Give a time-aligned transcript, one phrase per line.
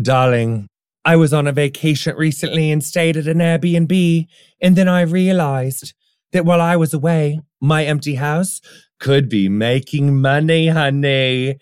[0.00, 0.66] Darling,
[1.04, 4.26] I was on a vacation recently and stayed at an Airbnb,
[4.60, 5.94] and then I realized
[6.32, 8.60] that while I was away, my empty house
[8.98, 11.58] could be making money, honey.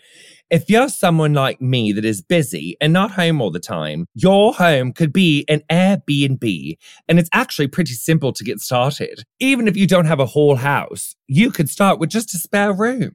[0.48, 4.54] If you're someone like me that is busy and not home all the time, your
[4.54, 6.76] home could be an Airbnb.
[7.08, 9.24] And it's actually pretty simple to get started.
[9.40, 12.72] Even if you don't have a whole house, you could start with just a spare
[12.72, 13.14] room.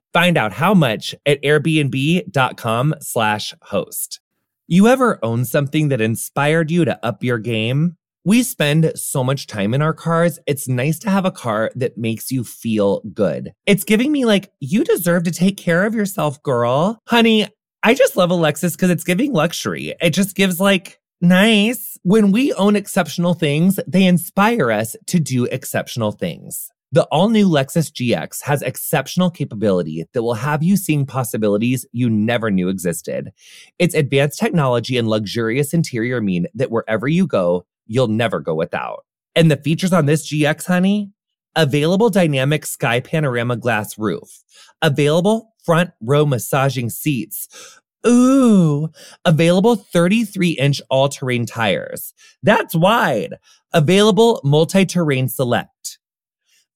[0.13, 4.19] Find out how much at airbnb.com slash host.
[4.67, 7.95] You ever own something that inspired you to up your game?
[8.23, 10.37] We spend so much time in our cars.
[10.45, 13.53] It's nice to have a car that makes you feel good.
[13.65, 16.99] It's giving me like, you deserve to take care of yourself, girl.
[17.07, 17.47] Honey,
[17.81, 19.95] I just love a Lexus because it's giving luxury.
[19.99, 21.97] It just gives like, nice.
[22.03, 26.69] When we own exceptional things, they inspire us to do exceptional things.
[26.93, 32.09] The all new Lexus GX has exceptional capability that will have you seeing possibilities you
[32.09, 33.31] never knew existed.
[33.79, 39.05] Its advanced technology and luxurious interior mean that wherever you go, you'll never go without.
[39.35, 41.11] And the features on this GX, honey
[41.55, 44.43] available dynamic sky panorama glass roof,
[44.81, 47.79] available front row massaging seats.
[48.07, 48.89] Ooh,
[49.25, 52.13] available 33 inch all terrain tires.
[52.41, 53.35] That's wide.
[53.73, 55.69] Available multi terrain select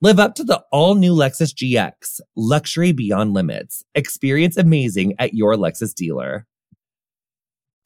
[0.01, 3.81] Live up to the all new Lexus GX, luxury beyond limits.
[3.95, 6.45] Experience amazing at your Lexus dealer.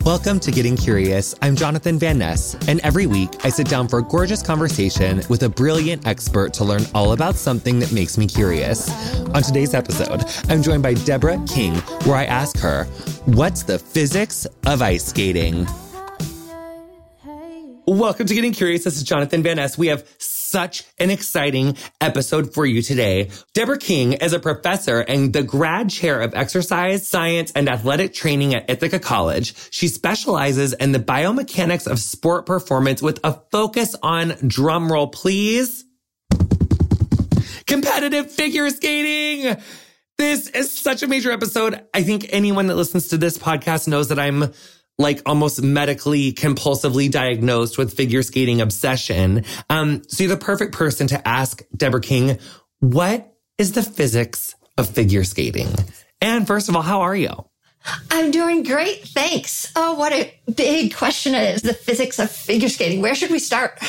[0.03, 1.35] Welcome to Getting Curious.
[1.43, 5.43] I'm Jonathan Van Ness, and every week I sit down for a gorgeous conversation with
[5.43, 8.89] a brilliant expert to learn all about something that makes me curious.
[9.35, 11.75] On today's episode, I'm joined by Deborah King,
[12.05, 12.85] where I ask her,
[13.25, 15.67] What's the physics of ice skating?
[17.85, 18.83] Welcome to Getting Curious.
[18.83, 19.77] This is Jonathan Van Ness.
[19.77, 20.07] We have
[20.49, 23.29] such an exciting episode for you today.
[23.53, 28.55] Deborah King is a professor and the grad chair of exercise, science, and athletic training
[28.55, 29.53] at Ithaca College.
[29.71, 35.85] She specializes in the biomechanics of sport performance with a focus on drumroll, please.
[37.67, 39.55] Competitive figure skating.
[40.17, 41.81] This is such a major episode.
[41.93, 44.51] I think anyone that listens to this podcast knows that I'm
[44.99, 49.45] like almost medically compulsively diagnosed with figure skating obsession.
[49.69, 52.37] Um, so you're the perfect person to ask Deborah King,
[52.79, 55.69] what is the physics of figure skating?
[56.21, 57.45] And first of all, how are you?
[58.11, 59.07] I'm doing great.
[59.07, 59.71] Thanks.
[59.75, 61.61] Oh, what a big question it is.
[61.61, 63.01] The physics of figure skating.
[63.01, 63.79] Where should we start?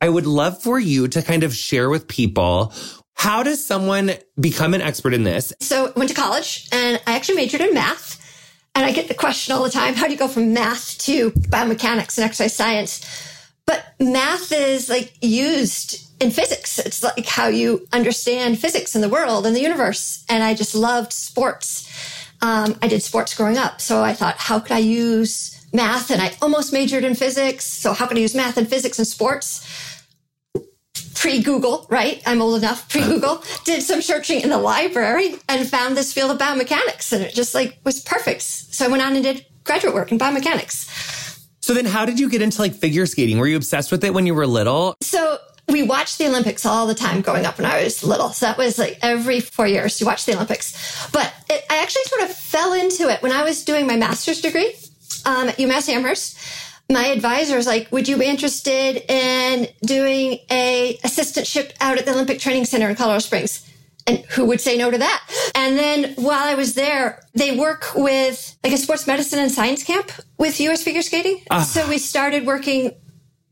[0.00, 2.74] I would love for you to kind of share with people
[3.14, 5.52] how does someone become an expert in this?
[5.60, 8.17] So I went to college and I actually majored in math.
[8.78, 11.32] And I get the question all the time, how do you go from math to
[11.32, 13.04] biomechanics and exercise science?
[13.66, 16.78] But math is like used in physics.
[16.78, 20.24] It's like how you understand physics in the world and the universe.
[20.28, 21.90] And I just loved sports.
[22.40, 23.80] Um, I did sports growing up.
[23.80, 26.12] So I thought, how could I use math?
[26.12, 27.64] And I almost majored in physics.
[27.64, 29.66] So how can I use math and physics and sports?
[31.18, 32.22] Pre Google, right?
[32.26, 36.30] I'm old enough, pre Google, did some searching in the library and found this field
[36.30, 38.42] of biomechanics and it just like was perfect.
[38.42, 40.88] So I went on and did graduate work in biomechanics.
[41.60, 43.38] So then how did you get into like figure skating?
[43.38, 44.94] Were you obsessed with it when you were little?
[45.02, 48.30] So we watched the Olympics all the time growing up when I was little.
[48.30, 51.10] So that was like every four years you watch the Olympics.
[51.10, 54.40] But it, I actually sort of fell into it when I was doing my master's
[54.40, 54.74] degree
[55.26, 56.38] um, at UMass Amherst
[56.90, 62.12] my advisor was like, would you be interested in doing a assistantship out at the
[62.12, 63.64] Olympic Training Center in Colorado Springs?
[64.06, 65.50] And who would say no to that?
[65.54, 69.82] And then while I was there, they work with like a sports medicine and science
[69.82, 71.42] camp with US figure skating.
[71.50, 71.62] Uh.
[71.62, 72.92] So we started working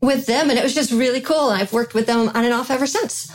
[0.01, 1.51] with them and it was just really cool.
[1.51, 3.31] And I've worked with them on and off ever since.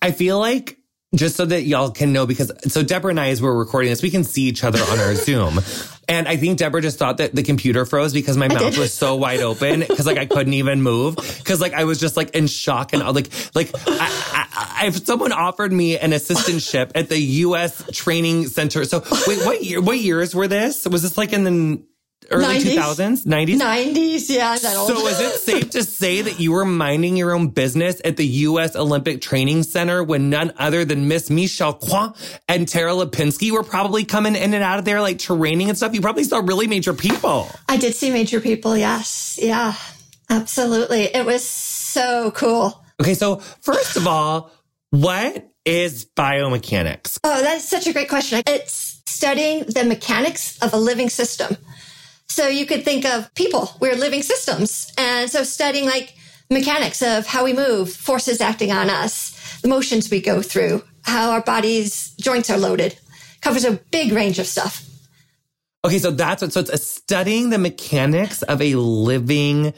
[0.00, 0.78] I feel like
[1.14, 4.02] just so that y'all can know, because so Deborah and I, as we're recording this,
[4.02, 5.58] we can see each other on our Zoom.
[6.10, 9.14] And I think Deborah just thought that the computer froze because my mouth was so
[9.14, 12.48] wide open because like I couldn't even move because like I was just like in
[12.48, 17.84] shock and like like I, I, if someone offered me an assistantship at the U.S.
[17.92, 18.84] Training Center.
[18.84, 19.80] So wait, what year?
[19.80, 20.84] What years were this?
[20.84, 21.80] Was this like in the
[22.30, 22.76] early 90s.
[22.76, 23.60] 2000s, 90s.
[23.60, 24.60] 90s, yeah, that.
[24.60, 28.26] So is it safe to say that you were minding your own business at the
[28.26, 28.76] U.S.
[28.76, 32.14] Olympic Training Center when none other than Miss Michelle Kwan
[32.48, 35.94] and Tara Lipinski were probably coming in and out of there like training and stuff?
[35.94, 37.48] You probably saw really major people.
[37.68, 39.38] I did see major people, yes.
[39.40, 39.74] Yeah,
[40.28, 41.02] absolutely.
[41.04, 42.82] It was so cool.
[43.00, 44.50] Okay, so first of all,
[44.90, 47.18] what is biomechanics?
[47.24, 48.42] Oh, that's such a great question.
[48.46, 51.56] It's studying the mechanics of a living system.
[52.30, 54.92] So you could think of people, we're living systems.
[54.96, 56.14] And so studying like
[56.48, 61.32] mechanics of how we move, forces acting on us, the motions we go through, how
[61.32, 62.96] our body's joints are loaded,
[63.40, 64.86] covers a big range of stuff.
[65.84, 69.74] Okay, so that's what, so it's a studying the mechanics of a living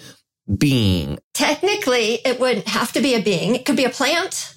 [0.59, 1.19] being.
[1.33, 3.55] Technically, it wouldn't have to be a being.
[3.55, 4.55] It could be a plant,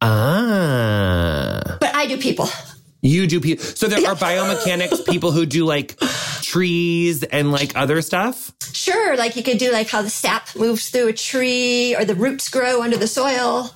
[0.00, 1.76] Ah.
[1.80, 2.48] but I do people.
[3.08, 3.64] You do people.
[3.64, 5.98] So there are biomechanics people who do like
[6.42, 8.52] trees and like other stuff.
[8.72, 12.14] Sure, like you could do like how the sap moves through a tree or the
[12.14, 13.70] roots grow under the soil.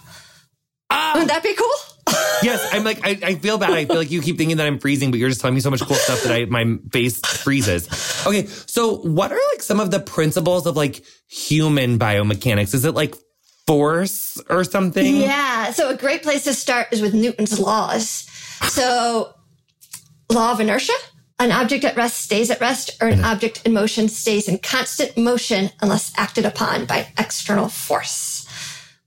[0.91, 1.13] Ah.
[1.15, 1.67] Wouldn't that be cool?
[2.43, 3.71] Yes, I'm like I, I feel bad.
[3.71, 5.71] I feel like you keep thinking that I'm freezing, but you're just telling me so
[5.71, 7.87] much cool stuff that I my face freezes.
[8.27, 12.75] Okay, so what are like some of the principles of like human biomechanics?
[12.75, 13.15] Is it like
[13.69, 15.17] force or something?
[15.17, 15.71] Yeah.
[15.71, 18.27] So a great place to start is with Newton's laws.
[18.69, 19.35] So
[20.31, 20.93] law of inertia,
[21.39, 23.25] an object at rest stays at rest or an mm-hmm.
[23.25, 28.47] object in motion stays in constant motion unless acted upon by external force.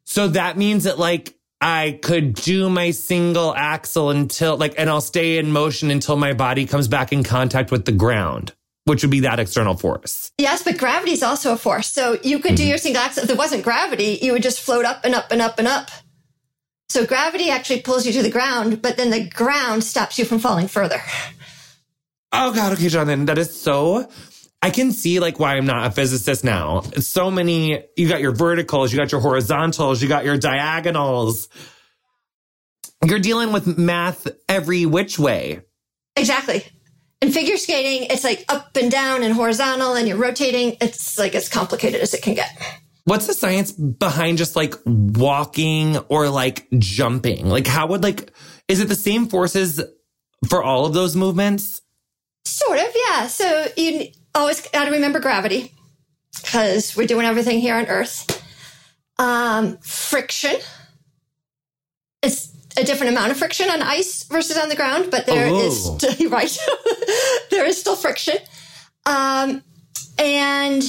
[0.04, 5.02] So that means that like I could do my single axel until like, and I'll
[5.02, 8.54] stay in motion until my body comes back in contact with the ground,
[8.84, 10.32] which would be that external force.
[10.38, 11.88] Yes, but gravity is also a force.
[11.88, 12.70] So you could do mm-hmm.
[12.70, 13.24] your single axel.
[13.24, 15.90] If there wasn't gravity, you would just float up and up and up and up.
[16.90, 20.40] So gravity actually pulls you to the ground, but then the ground stops you from
[20.40, 21.02] falling further.
[22.32, 24.10] Oh God, okay, Jonathan, that is so.
[24.62, 26.82] I can see like why I'm not a physicist now.
[27.00, 27.84] So many.
[27.96, 31.50] You got your verticals, you got your horizontals, you got your diagonals.
[33.04, 35.62] You're dealing with math every which way.
[36.16, 36.66] Exactly.
[37.22, 40.78] In figure skating, it's like up and down and horizontal and you're rotating.
[40.82, 42.50] It's like as complicated as it can get.
[43.06, 47.48] What's the science behind just like walking or like jumping?
[47.48, 48.32] Like, how would like,
[48.68, 49.80] is it the same forces
[50.50, 51.82] for all of those movements?
[52.46, 53.28] Sort of, yeah.
[53.28, 55.72] So you always got to remember gravity
[56.42, 58.44] because we're doing everything here on Earth.
[59.20, 60.56] Um, friction.
[62.24, 65.88] It's a different amount of friction on ice versus on the ground, but there is
[65.88, 65.98] Oh.
[65.98, 66.58] still, right.
[67.52, 68.38] there is still friction.
[69.06, 69.64] Um,
[70.18, 70.84] and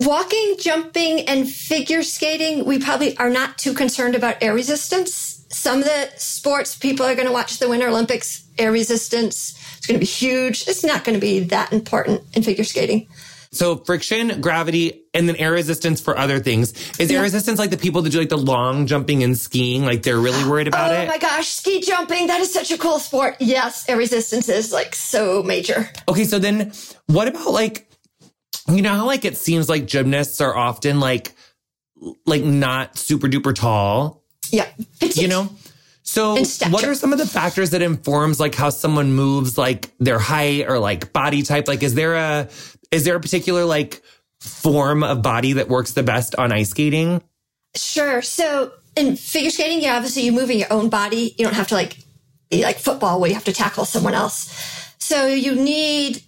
[0.00, 5.46] walking, jumping, and figure skating, we probably are not too concerned about air resistance.
[5.50, 9.58] Some of the sports people are going to watch the Winter Olympics, air resistance.
[9.76, 10.66] It's going to be huge.
[10.66, 13.08] It's not going to be that important in figure skating.
[13.52, 16.72] So friction, gravity, and then air resistance for other things.
[16.98, 19.84] Is air resistance like the people that do like the long jumping and skiing?
[19.84, 21.04] Like they're really worried about oh it?
[21.04, 22.26] Oh my gosh, ski jumping.
[22.26, 23.36] That is such a cool sport.
[23.38, 25.88] Yes, air resistance is like so major.
[26.08, 26.72] Okay, so then
[27.06, 27.88] what about like
[28.68, 31.32] you know how like it seems like gymnasts are often like
[32.26, 34.68] like not super duper tall, Yeah.
[35.00, 35.50] you know?
[36.02, 36.34] So
[36.68, 40.66] what are some of the factors that informs like how someone moves like their height
[40.68, 41.66] or like body type?
[41.66, 42.48] Like is there a
[42.90, 44.02] is there a particular like
[44.40, 47.22] form of body that works the best on ice skating?
[47.74, 48.20] Sure.
[48.20, 51.34] So in figure skating, yeah, obviously you're moving your own body.
[51.38, 51.96] You don't have to like
[52.50, 54.52] be like football where you have to tackle someone else.
[54.98, 56.22] So you need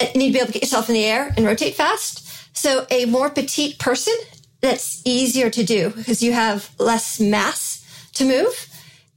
[0.00, 2.56] you need to be able to get yourself in the air and rotate fast.
[2.56, 4.14] So a more petite person,
[4.60, 8.68] that's easier to do because you have less mass to move.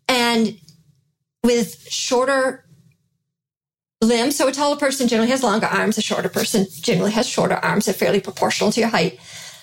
[0.08, 0.60] And
[1.44, 2.66] with shorter
[4.02, 7.56] limbs, so a taller person generally has longer arms, a shorter person generally has shorter
[7.56, 7.86] arms.
[7.86, 9.20] They're fairly proportional to your height.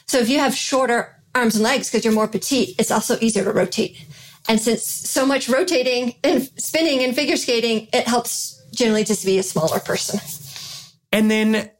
[0.06, 3.44] So if you have shorter arms and legs because you're more petite, it's also easier
[3.44, 4.06] to rotate.
[4.48, 9.38] And since so much rotating and spinning and figure skating, it helps generally just be
[9.38, 10.20] a smaller person.
[11.12, 11.70] And then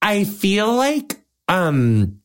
[0.00, 2.20] I feel like, um,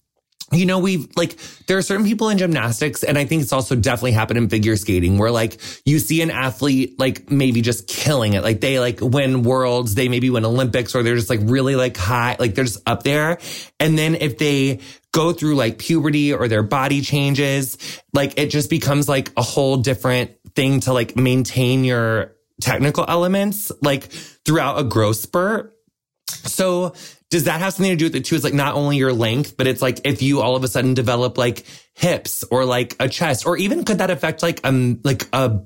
[0.52, 1.38] you know, we've like,
[1.68, 4.76] there are certain people in gymnastics, and I think it's also definitely happened in figure
[4.76, 8.44] skating where like you see an athlete like maybe just killing it.
[8.44, 11.96] Like they like win worlds, they maybe win Olympics, or they're just like really like
[11.96, 13.38] high, like they're just up there.
[13.80, 14.82] And then if they
[15.14, 17.78] go through like puberty or their body changes,
[18.14, 23.72] like it just becomes like a whole different thing to like maintain your technical elements
[23.82, 24.04] like
[24.46, 25.78] throughout a growth spurt.
[26.32, 26.94] So
[27.30, 28.36] does that have something to do with it too?
[28.36, 30.94] It's like not only your length, but it's like if you all of a sudden
[30.94, 35.28] develop like hips or like a chest, or even could that affect like um like
[35.34, 35.62] a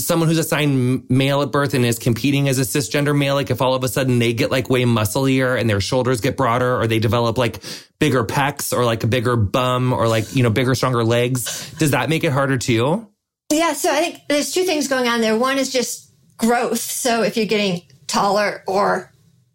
[0.00, 3.62] someone who's assigned male at birth and is competing as a cisgender male, like if
[3.62, 6.86] all of a sudden they get like way musclier and their shoulders get broader or
[6.86, 7.62] they develop like
[8.00, 11.92] bigger pecs or like a bigger bum or like, you know, bigger, stronger legs, does
[11.92, 13.08] that make it harder too?
[13.52, 13.72] Yeah.
[13.72, 15.38] So I think there's two things going on there.
[15.38, 16.80] One is just growth.
[16.80, 19.12] So if you're getting taller or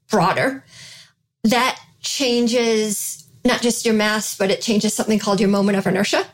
[0.09, 0.63] broader,
[1.43, 6.25] that changes not just your mass, but it changes something called your moment of inertia,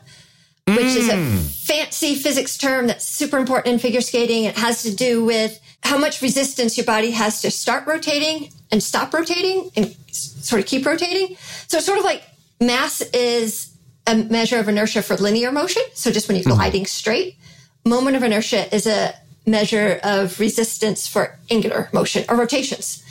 [0.66, 0.96] which mm.
[0.96, 1.66] is a mm.
[1.66, 4.44] fancy physics term that's super important in figure skating.
[4.44, 8.82] It has to do with how much resistance your body has to start rotating and
[8.82, 11.36] stop rotating and sort of keep rotating.
[11.68, 12.24] So it's sort of like
[12.60, 13.72] mass is
[14.06, 15.82] a measure of inertia for linear motion.
[15.94, 16.56] So just when you're mm.
[16.56, 17.36] gliding straight,
[17.84, 19.14] moment of inertia is a
[19.46, 23.04] measure of resistance for angular motion or rotations.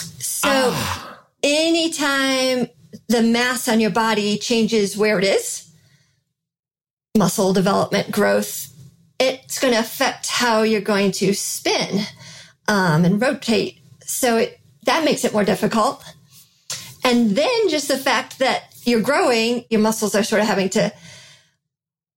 [0.00, 1.20] So ah.
[1.42, 2.68] anytime
[3.08, 5.70] the mass on your body changes where it is,
[7.16, 8.68] muscle development, growth,
[9.18, 12.04] it's going to affect how you're going to spin
[12.68, 13.78] um, and rotate.
[14.04, 16.02] So it, that makes it more difficult.
[17.04, 20.92] And then just the fact that you're growing, your muscles are sort of having to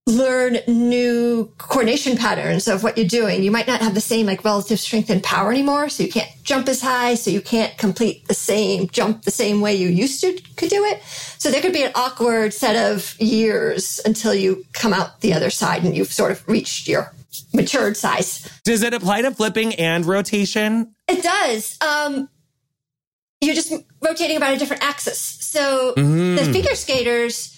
[0.06, 3.42] learn new coordination patterns of what you're doing.
[3.42, 5.88] You might not have the same like relative strength and power anymore.
[5.88, 7.14] So you can't jump as high.
[7.14, 10.84] So you can't complete the same jump the same way you used to could do
[10.84, 11.02] it.
[11.38, 15.50] So there could be an awkward set of years until you come out the other
[15.50, 17.14] side and you've sort of reached your
[17.54, 18.48] matured size.
[18.64, 20.94] Does it apply to flipping and rotation?
[21.08, 21.78] It does.
[21.80, 22.28] Um,
[23.40, 25.20] you're just rotating about a different axis.
[25.20, 26.36] So mm.
[26.36, 27.53] the figure skaters,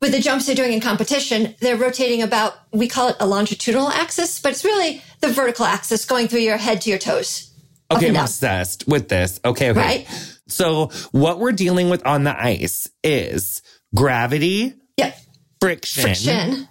[0.00, 3.88] with the jumps they're doing in competition, they're rotating about, we call it a longitudinal
[3.88, 7.52] axis, but it's really the vertical axis going through your head to your toes.
[7.90, 9.40] Okay, I'm obsessed with this.
[9.44, 9.80] Okay, okay.
[9.80, 10.36] Right?
[10.46, 13.62] So what we're dealing with on the ice is
[13.94, 15.18] gravity, yep.
[15.60, 16.68] friction, friction.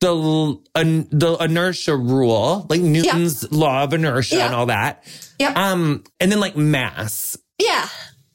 [0.00, 0.58] The,
[1.10, 3.52] the inertia rule, like Newton's yep.
[3.52, 4.46] law of inertia yep.
[4.46, 5.04] and all that.
[5.38, 5.56] Yep.
[5.56, 7.36] Um, and then like mass.
[7.58, 7.86] Yeah.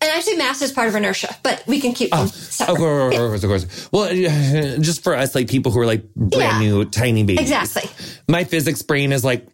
[0.05, 2.17] And actually, mass is part of inertia, but we can keep oh.
[2.17, 2.73] them oh, separate.
[2.73, 3.21] Of course, yeah.
[3.21, 3.89] of course, of course.
[3.91, 6.69] Well, just for us, like people who are like brand yeah.
[6.69, 7.41] new, tiny babies.
[7.41, 7.89] Exactly.
[8.27, 9.47] My physics brain is like,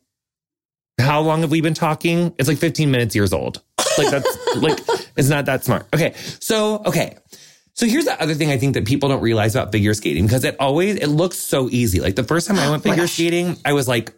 [1.00, 2.36] how long have we been talking?
[2.38, 3.62] It's like 15 minutes years old.
[3.98, 4.78] Like that's like,
[5.16, 5.88] it's not that smart.
[5.94, 6.16] Okay.
[6.42, 7.18] So, okay.
[7.74, 10.44] So here's the other thing I think that people don't realize about figure skating because
[10.44, 12.02] it always, it looks so easy.
[12.02, 14.14] Like the first time I went oh figure skating, I was like,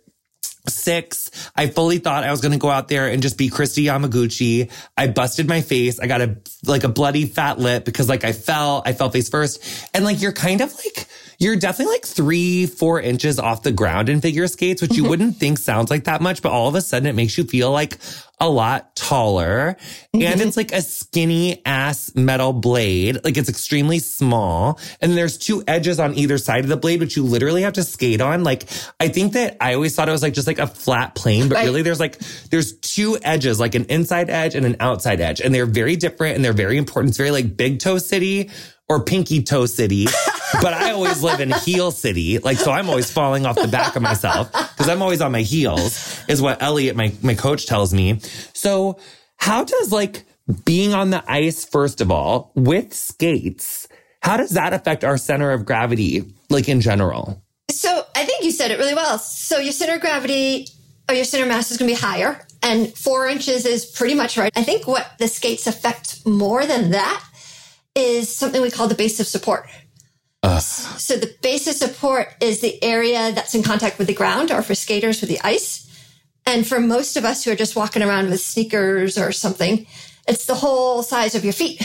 [0.67, 1.29] six.
[1.55, 4.72] I fully thought I was going to go out there and just be Kristi Yamaguchi.
[4.98, 6.00] I busted my face.
[6.00, 9.29] I got a, like a bloody fat lip because like I fell, I fell face
[9.29, 9.63] first.
[9.93, 11.08] And like, you're kind of like,
[11.43, 15.38] you're definitely like three, four inches off the ground in figure skates, which you wouldn't
[15.38, 17.97] think sounds like that much, but all of a sudden it makes you feel like
[18.39, 19.77] a lot taller.
[20.13, 20.21] Mm-hmm.
[20.21, 23.19] And it's like a skinny ass metal blade.
[23.23, 24.79] Like it's extremely small.
[25.01, 27.83] And there's two edges on either side of the blade, which you literally have to
[27.83, 28.43] skate on.
[28.43, 28.65] Like
[29.00, 31.55] I think that I always thought it was like just like a flat plane, but
[31.55, 31.65] right.
[31.65, 32.19] really there's like,
[32.50, 35.41] there's two edges, like an inside edge and an outside edge.
[35.41, 37.12] And they're very different and they're very important.
[37.12, 38.50] It's very like big toe city
[38.89, 40.07] or pinky toe city.
[40.61, 42.39] but I always live in heel city.
[42.39, 45.41] Like, so I'm always falling off the back of myself because I'm always on my
[45.41, 48.19] heels is what Elliot, my, my coach tells me.
[48.53, 48.99] So
[49.37, 50.25] how does like
[50.65, 53.87] being on the ice, first of all, with skates,
[54.21, 57.41] how does that affect our center of gravity, like in general?
[57.71, 59.17] So I think you said it really well.
[59.17, 60.67] So your center of gravity
[61.09, 64.37] or your center mass is going to be higher and four inches is pretty much
[64.37, 64.51] right.
[64.55, 67.23] I think what the skates affect more than that
[67.95, 69.67] is something we call the base of support.
[70.41, 70.59] Uh.
[70.59, 74.62] So the base of support is the area that's in contact with the ground or
[74.62, 75.79] for skaters with the ice.
[76.45, 79.88] And for most of us who are just walking around with sneakers or something,
[80.27, 81.81] it's the whole size of your feet.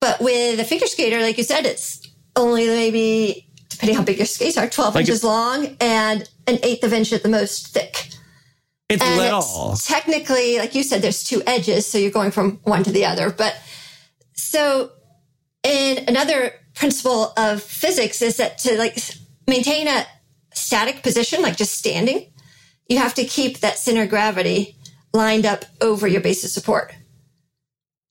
[0.00, 2.06] But with a figure skater, like you said, it's
[2.36, 6.84] only maybe, depending how big your skates are, 12 like inches long and an eighth
[6.84, 8.10] of inch at the most thick.
[8.90, 9.72] It's and little.
[9.72, 11.86] It's technically, like you said, there's two edges.
[11.86, 13.30] So you're going from one to the other.
[13.30, 13.56] But
[14.34, 14.90] so
[15.62, 18.98] in another principle of physics is that to like
[19.46, 20.06] maintain a
[20.52, 22.30] static position, like just standing,
[22.88, 24.76] you have to keep that center of gravity
[25.12, 26.94] lined up over your base of support.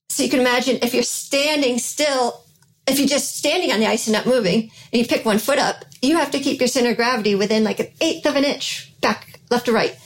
[0.08, 2.42] So you can imagine if you're standing still,
[2.86, 5.58] if you're just standing on the ice and not moving, and you pick one foot
[5.58, 8.44] up, you have to keep your center of gravity within like an eighth of an
[8.44, 9.96] inch back, left or right.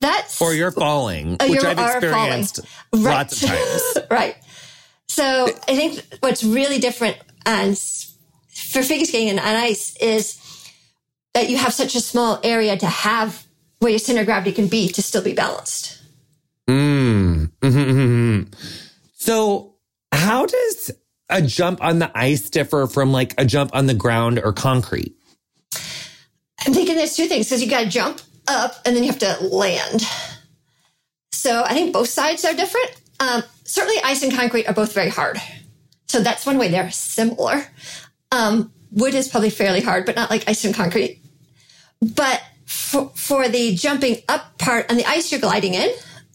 [0.00, 2.60] That's or you're falling, oh, which you're, I've experienced
[2.92, 3.98] lots of times.
[4.10, 4.36] right.
[5.08, 7.76] So I think what's really different and
[8.48, 10.38] for figure skating and on ice is
[11.34, 13.46] that you have such a small area to have
[13.78, 16.02] where your center of gravity can be to still be balanced.
[16.66, 17.50] Mm.
[17.60, 18.52] Mm-hmm.
[19.14, 19.74] So,
[20.12, 20.90] how does
[21.28, 25.14] a jump on the ice differ from like a jump on the ground or concrete?
[26.66, 29.20] I'm thinking there's two things because you got to jump up and then you have
[29.20, 30.02] to land.
[31.32, 33.00] So I think both sides are different.
[33.20, 35.38] Um, certainly, ice and concrete are both very hard.
[36.06, 37.62] So that's one way they're similar.
[38.32, 41.22] Um, wood is probably fairly hard, but not like ice and concrete.
[42.00, 45.90] But for, for the jumping up part on the ice, you're gliding in.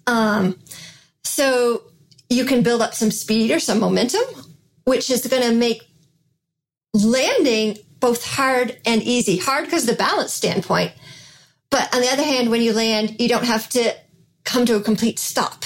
[0.05, 0.59] Um,
[1.23, 1.83] so
[2.29, 4.23] you can build up some speed or some momentum,
[4.85, 5.81] which is going to make
[6.93, 9.37] landing both hard and easy.
[9.37, 10.91] Hard because the balance standpoint.
[11.71, 13.95] But on the other hand, when you land, you don't have to
[14.43, 15.65] come to a complete stop.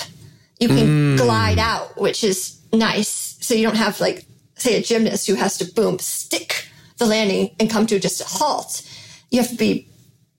[0.59, 1.17] You can mm.
[1.17, 3.37] glide out, which is nice.
[3.41, 7.55] So you don't have like, say, a gymnast who has to boom, stick the landing
[7.59, 8.81] and come to just a halt.
[9.29, 9.87] You have to be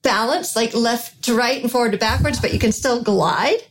[0.03, 3.63] balanced, like left to right and forward to backwards, but you can still glide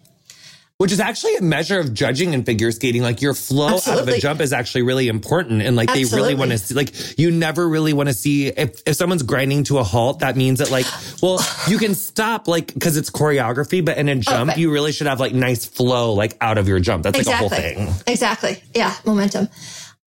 [0.78, 3.02] which is actually a measure of judging in figure skating.
[3.02, 4.02] Like your flow Absolutely.
[4.02, 5.62] out of a jump is actually really important.
[5.64, 6.10] And like Absolutely.
[6.10, 9.24] they really want to see, like you never really want to see if, if someone's
[9.24, 10.86] grinding to a halt, that means that like,
[11.22, 14.62] well, you can stop like, cause it's choreography, but in a jump, okay.
[14.62, 17.04] you really should have like nice flow like out of your jump.
[17.04, 17.50] That's exactly.
[17.50, 18.04] like a whole thing.
[18.06, 18.64] Exactly.
[18.76, 18.94] Yeah.
[19.04, 19.50] Momentum.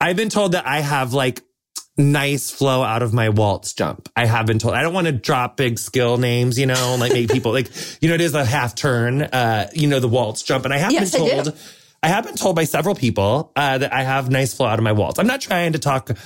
[0.01, 1.43] I've been told that I have like
[2.01, 4.09] nice flow out of my waltz jump.
[4.17, 7.13] I have been told I don't want to drop big skill names, you know, like
[7.13, 10.43] make people like, you know, it is a half turn, uh, you know, the waltz
[10.43, 10.65] jump.
[10.65, 11.49] And I have yes, been told,
[12.03, 14.79] I, I, have been told by several people, uh, that I have nice flow out
[14.79, 15.19] of my waltz.
[15.19, 16.17] I'm not trying to talk, I'm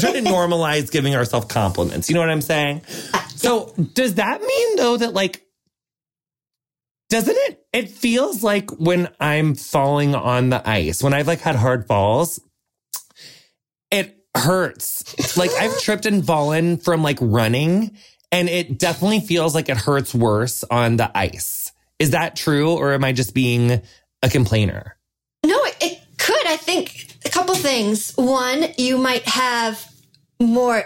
[0.00, 2.08] trying to normalize giving ourselves compliments.
[2.08, 2.82] You know what I'm saying?
[3.36, 5.44] So does that mean though that like,
[7.08, 7.66] doesn't it?
[7.72, 12.40] It feels like when I'm falling on the ice, when I've like had hard falls,
[13.90, 15.36] it hurts.
[15.36, 17.96] like I've tripped and fallen from like running
[18.30, 21.72] and it definitely feels like it hurts worse on the ice.
[21.98, 23.82] Is that true or am I just being
[24.22, 24.96] a complainer?
[25.44, 26.46] No, it could.
[26.46, 28.12] I think a couple things.
[28.16, 29.86] One, you might have
[30.40, 30.84] more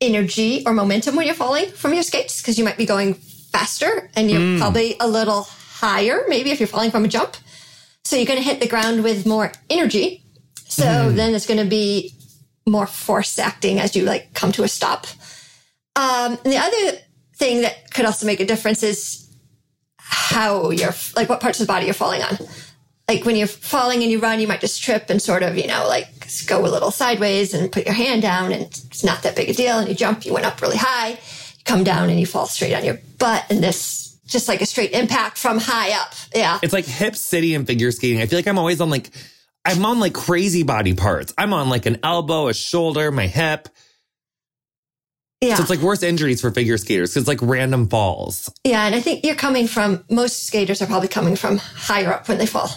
[0.00, 4.10] energy or momentum when you're falling from your skates because you might be going faster
[4.16, 4.58] and you're mm.
[4.58, 7.36] probably a little higher, maybe if you're falling from a jump.
[8.04, 10.24] So you're going to hit the ground with more energy.
[10.66, 11.14] So mm.
[11.14, 12.14] then it's going to be
[12.66, 15.06] more forced acting as you like come to a stop.
[15.96, 16.98] Um, the other
[17.36, 19.28] thing that could also make a difference is
[19.98, 22.38] how you're like what parts of the body you're falling on.
[23.06, 25.66] Like when you're falling and you run, you might just trip and sort of, you
[25.66, 26.08] know, like
[26.46, 29.52] go a little sideways and put your hand down and it's not that big a
[29.52, 29.78] deal.
[29.78, 32.72] And you jump, you went up really high, you come down and you fall straight
[32.72, 33.44] on your butt.
[33.50, 36.14] And this just like a straight impact from high up.
[36.34, 36.58] Yeah.
[36.62, 38.22] It's like hip city and figure skating.
[38.22, 39.10] I feel like I'm always on like
[39.64, 41.32] I'm on like crazy body parts.
[41.38, 43.68] I'm on like an elbow, a shoulder, my hip.
[45.40, 45.56] Yeah.
[45.56, 48.52] So it's like worse injuries for figure skaters because it's like random falls.
[48.64, 48.84] Yeah.
[48.84, 52.38] And I think you're coming from, most skaters are probably coming from higher up when
[52.38, 52.70] they fall.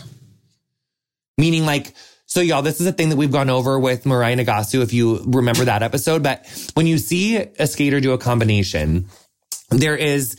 [1.38, 1.94] Meaning like,
[2.26, 5.24] so y'all, this is a thing that we've gone over with Mirai Nagasu, if you
[5.28, 6.24] remember that episode.
[6.24, 9.06] But when you see a skater do a combination,
[9.70, 10.38] there is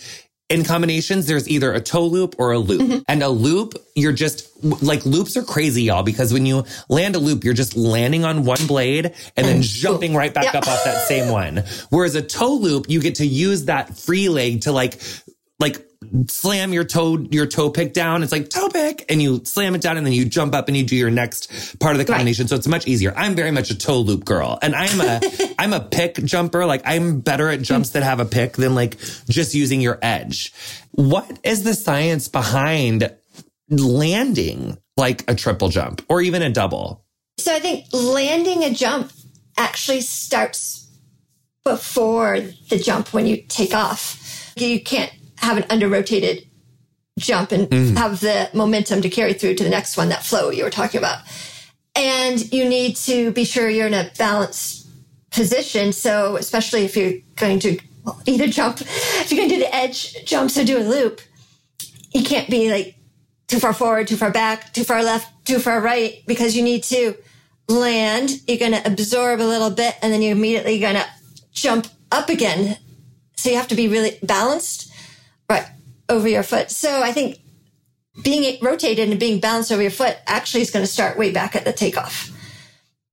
[0.48, 2.80] in combinations, there's either a toe loop or a loop.
[2.80, 2.98] Mm-hmm.
[3.06, 4.48] And a loop, you're just
[4.82, 8.44] like loops are crazy, y'all, because when you land a loop, you're just landing on
[8.44, 11.64] one blade and then jumping right back up off that same one.
[11.90, 15.00] Whereas a toe loop, you get to use that free leg to like,
[15.58, 15.84] like
[16.28, 18.22] slam your toe your toe pick down.
[18.22, 20.76] It's like toe pick, and you slam it down, and then you jump up and
[20.76, 22.44] you do your next part of the combination.
[22.44, 22.50] Right.
[22.50, 23.12] So it's much easier.
[23.16, 25.20] I'm very much a toe loop girl, and I'm a
[25.58, 26.66] I'm a pick jumper.
[26.66, 30.52] Like I'm better at jumps that have a pick than like just using your edge.
[30.92, 33.14] What is the science behind
[33.68, 37.04] landing like a triple jump or even a double?
[37.38, 39.12] So I think landing a jump
[39.56, 40.88] actually starts
[41.64, 44.52] before the jump when you take off.
[44.56, 46.46] You can't have an under rotated
[47.18, 47.96] jump and mm.
[47.96, 50.98] have the momentum to carry through to the next one, that flow you were talking
[50.98, 51.18] about.
[51.94, 54.88] And you need to be sure you're in a balanced
[55.31, 55.92] position.
[55.92, 59.74] So, especially if you're going to well, either jump, if you're going to do the
[59.74, 61.20] edge jumps or do a loop,
[62.12, 62.94] you can't be like
[63.48, 66.85] too far forward, too far back, too far left, too far right, because you need
[66.85, 67.16] to
[67.68, 68.31] land.
[68.46, 71.07] You're going to absorb a little bit and then you're immediately going to
[71.53, 72.79] jump up again.
[73.37, 74.88] So you have to be really balanced
[75.48, 75.66] right
[76.08, 76.70] over your foot.
[76.70, 77.38] So I think
[78.22, 81.54] being rotated and being balanced over your foot actually is going to start way back
[81.54, 82.30] at the takeoff.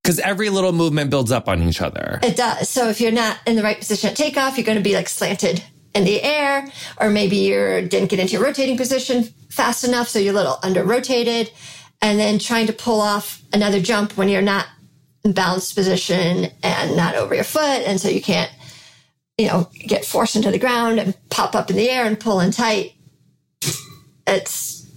[0.03, 2.19] Because every little movement builds up on each other.
[2.21, 2.69] It does.
[2.69, 5.09] So if you're not in the right position at takeoff, you're going to be like
[5.09, 5.63] slanted
[5.95, 6.67] in the air,
[6.99, 10.59] or maybe you didn't get into your rotating position fast enough, so you're a little
[10.61, 11.49] under rotated,
[12.01, 14.67] and then trying to pull off another jump when you're not
[15.23, 18.51] in balanced position and not over your foot, and so you can't
[19.37, 22.39] you know, get forced into the ground and pop up in the air and pull
[22.39, 22.93] in tight.
[24.27, 24.89] It's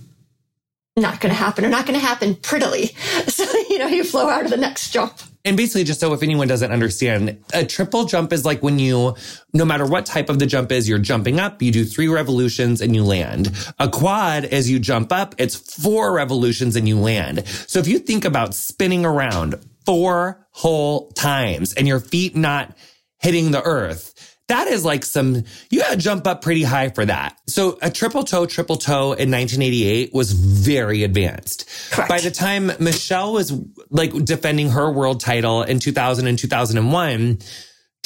[0.96, 2.90] not going to happen or not going to happen prettily.
[3.28, 5.12] So, you know, you flow out of the next jump.
[5.44, 9.14] And basically, just so if anyone doesn't understand, a triple jump is like when you,
[9.52, 12.80] no matter what type of the jump is, you're jumping up, you do three revolutions
[12.80, 13.52] and you land.
[13.78, 17.46] A quad, as you jump up, it's four revolutions and you land.
[17.46, 19.54] So if you think about spinning around
[19.86, 22.76] four whole times and your feet not
[23.20, 24.14] hitting the earth,
[24.48, 27.38] that is like some, you gotta jump up pretty high for that.
[27.46, 31.68] So a triple toe, triple toe in 1988 was very advanced.
[31.90, 32.08] Correct.
[32.08, 33.52] By the time Michelle was
[33.90, 37.38] like defending her world title in 2000 and 2001,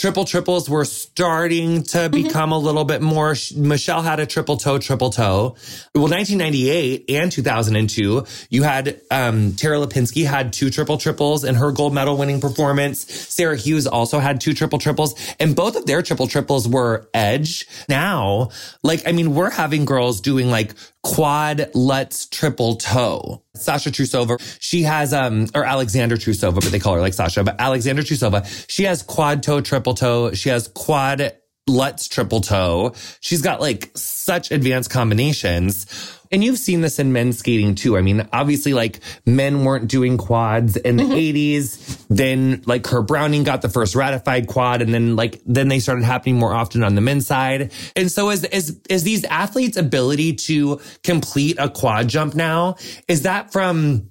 [0.03, 2.23] triple triples were starting to Mm-hmm.
[2.25, 3.37] become a little bit more.
[3.55, 5.55] Michelle had a triple toe, triple toe.
[5.95, 11.71] Well, 1998 and 2002, you had, um, Tara Lipinski had two triple triples in her
[11.71, 13.05] gold medal winning performance.
[13.05, 17.69] Sarah Hughes also had two triple triples and both of their triple triples were edge.
[17.88, 18.49] Now,
[18.83, 23.43] like, I mean, we're having girls doing like quad Lutz triple toe.
[23.55, 27.61] Sasha Trusova, she has, um, or Alexandra Trusova, but they call her like Sasha, but
[27.61, 30.33] Alexandra Trusova, she has quad toe, triple toe.
[30.33, 31.33] She has quad
[31.67, 32.93] Lutz triple toe.
[33.21, 35.87] She's got like such advanced combinations.
[36.33, 37.97] And you've seen this in men's skating too.
[37.97, 41.12] I mean, obviously like men weren't doing quads in the mm-hmm.
[41.12, 42.07] 80s.
[42.09, 46.05] Then like Kurt Browning got the first ratified quad and then like then they started
[46.05, 47.71] happening more often on the men's side.
[47.95, 52.77] And so is is is these athletes ability to complete a quad jump now
[53.09, 54.11] is that from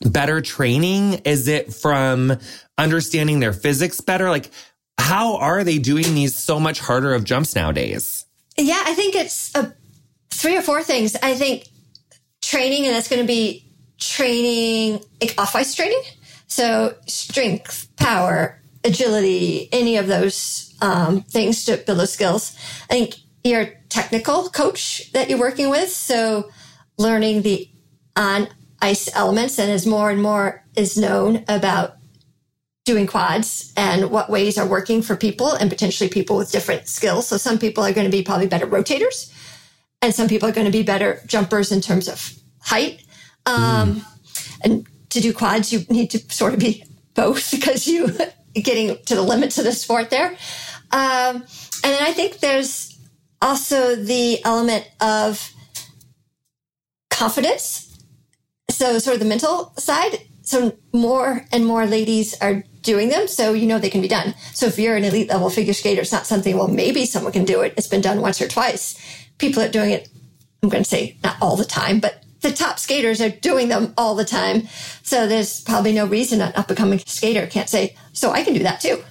[0.00, 1.14] better training?
[1.24, 2.38] Is it from
[2.78, 4.30] understanding their physics better?
[4.30, 4.50] Like
[4.98, 8.24] how are they doing these so much harder of jumps nowadays?
[8.56, 9.72] Yeah, I think it's a,
[10.38, 11.16] three or four things.
[11.16, 11.68] I think
[12.40, 13.66] training, and that's going to be
[13.98, 16.00] training, like off ice training.
[16.46, 22.56] So strength, power, agility, any of those um, things to build those skills.
[22.84, 25.90] I think your technical coach that you're working with.
[25.90, 26.50] So
[26.98, 27.68] learning the
[28.16, 28.48] on
[28.80, 31.96] ice elements, and as more and more is known about
[32.84, 37.26] doing quads and what ways are working for people and potentially people with different skills.
[37.26, 39.32] So some people are going to be probably better rotators
[40.02, 43.02] and some people are going to be better jumpers in terms of height.
[43.46, 44.04] Um,
[44.62, 46.84] And to do quads, you need to sort of be
[47.14, 48.08] both because you
[48.54, 50.30] getting to the limits of the sport there.
[50.90, 51.44] Um,
[51.84, 52.98] and then I think there's
[53.40, 55.52] also the element of
[57.10, 57.84] confidence.
[58.70, 60.18] So sort of the mental side.
[60.42, 63.28] So more and more ladies are doing them.
[63.28, 64.34] So you know they can be done.
[64.54, 67.44] So if you're an elite level figure skater, it's not something, well, maybe someone can
[67.44, 67.74] do it.
[67.76, 68.98] It's been done once or twice.
[69.38, 70.08] People are doing it,
[70.62, 73.94] I'm going to say not all the time, but the top skaters are doing them
[73.96, 74.68] all the time.
[75.02, 78.54] So there's probably no reason an up and coming skater can't say, so I can
[78.54, 79.02] do that too.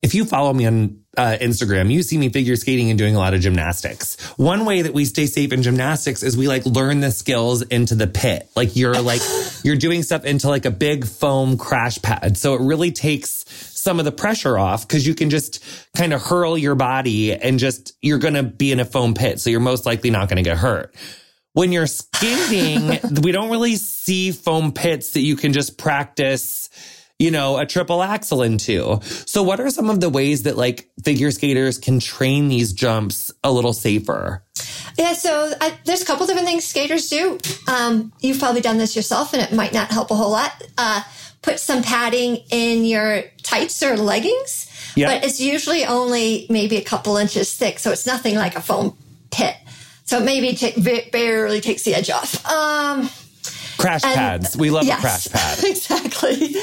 [0.00, 3.18] If you follow me on uh, Instagram, you see me figure skating and doing a
[3.18, 4.20] lot of gymnastics.
[4.36, 7.94] One way that we stay safe in gymnastics is we like learn the skills into
[7.94, 8.50] the pit.
[8.56, 9.20] Like you're like,
[9.62, 12.36] you're doing stuff into like a big foam crash pad.
[12.36, 13.44] So it really takes
[13.82, 15.62] some of the pressure off because you can just
[15.96, 19.40] kind of hurl your body and just, you're going to be in a foam pit.
[19.40, 20.94] So you're most likely not going to get hurt.
[21.54, 26.70] When you're skating, we don't really see foam pits that you can just practice
[27.18, 28.98] you know, a triple axel into.
[29.02, 33.30] So what are some of the ways that like figure skaters can train these jumps
[33.44, 34.42] a little safer?
[34.98, 37.38] Yeah, so I, there's a couple different things skaters do.
[37.68, 40.50] Um, you've probably done this yourself, and it might not help a whole lot.
[40.76, 41.02] Uh,
[41.42, 45.08] put some padding in your tights or leggings, Yeah.
[45.08, 48.96] but it's usually only maybe a couple inches thick, so it's nothing like a foam
[49.30, 49.56] pit.
[50.04, 52.44] So it maybe ba- barely takes the edge off.
[52.46, 53.10] Um,
[53.78, 54.56] Crash and- pads.
[54.56, 55.64] We love yes, a crash pad.
[55.64, 56.54] exactly.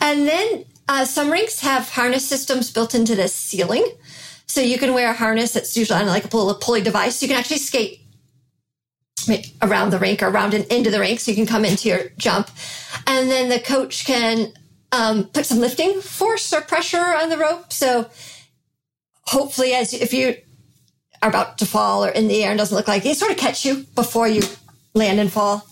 [0.00, 3.86] And then uh, some rinks have harness systems built into the ceiling.
[4.46, 7.20] So you can wear a harness that's usually on like a pulley device.
[7.22, 8.00] You can actually skate
[9.62, 12.00] around the rink or around and into the rink so you can come into your
[12.16, 12.50] jump.
[13.06, 14.52] And then the coach can
[14.92, 17.72] um, put some lifting force or pressure on the rope.
[17.72, 18.08] So
[19.26, 20.36] hopefully, as if you
[21.22, 23.36] are about to fall or in the air and doesn't look like it, sort of
[23.36, 24.42] catch you before you
[24.94, 25.66] land and fall.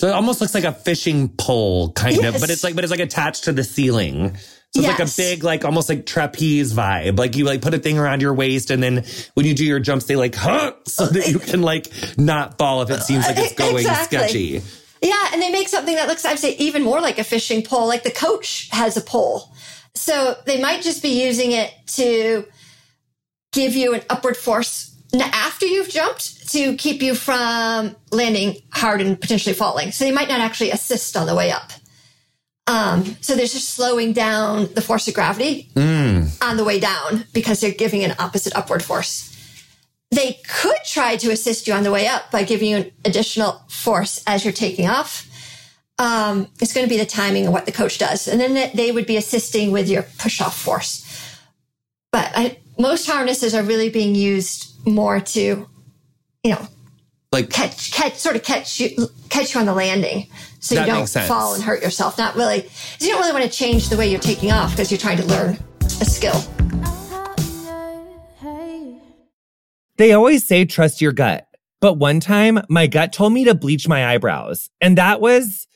[0.00, 2.90] So it almost looks like a fishing pole kind of, but it's like, but it's
[2.90, 4.36] like attached to the ceiling.
[4.36, 7.18] So it's like a big, like almost like trapeze vibe.
[7.18, 9.80] Like you like put a thing around your waist and then when you do your
[9.80, 13.38] jumps, they like, huh, so that you can like not fall if it seems like
[13.38, 14.18] it's going Exactly.
[14.18, 14.62] sketchy.
[15.02, 17.88] Yeah, and they make something that looks, I'd say, even more like a fishing pole.
[17.88, 19.52] Like the coach has a pole.
[19.94, 22.46] So they might just be using it to
[23.52, 29.20] give you an upward force after you've jumped to keep you from landing hard and
[29.20, 29.90] potentially falling.
[29.92, 31.72] So they might not actually assist on the way up.
[32.66, 35.70] Um, so they're just slowing down the force of gravity
[36.42, 39.34] on the way down because they're giving an opposite upward force.
[40.10, 43.62] They could try to assist you on the way up by giving you an additional
[43.68, 45.26] force as you're taking off.
[45.98, 48.28] um, it's going to be the timing of what the coach does.
[48.28, 51.04] And then they would be assisting with your push off force.
[52.12, 55.68] But I, most harnesses are really being used more to,
[56.44, 56.66] you know,
[57.30, 60.28] like catch, catch, sort of catch you, catch you on the landing,
[60.60, 62.18] so you don't fall and hurt yourself.
[62.18, 62.68] Not really,
[63.00, 65.26] you don't really want to change the way you're taking off because you're trying to
[65.26, 66.42] learn a skill.
[69.98, 71.44] They always say trust your gut.
[71.80, 75.67] But one time, my gut told me to bleach my eyebrows, and that was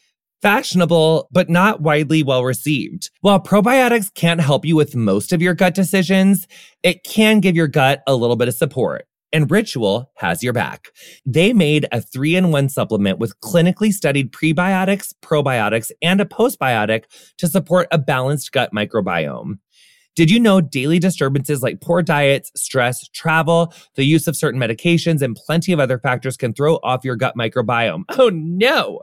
[0.42, 3.11] fashionable, but not widely well received.
[3.20, 6.46] While probiotics can't help you with most of your gut decisions,
[6.83, 9.07] it can give your gut a little bit of support.
[9.33, 10.88] And Ritual has your back.
[11.24, 17.05] They made a three in one supplement with clinically studied prebiotics, probiotics, and a postbiotic
[17.38, 19.59] to support a balanced gut microbiome.
[20.14, 25.22] Did you know daily disturbances like poor diets, stress, travel, the use of certain medications,
[25.22, 28.02] and plenty of other factors can throw off your gut microbiome?
[28.11, 29.00] Oh no!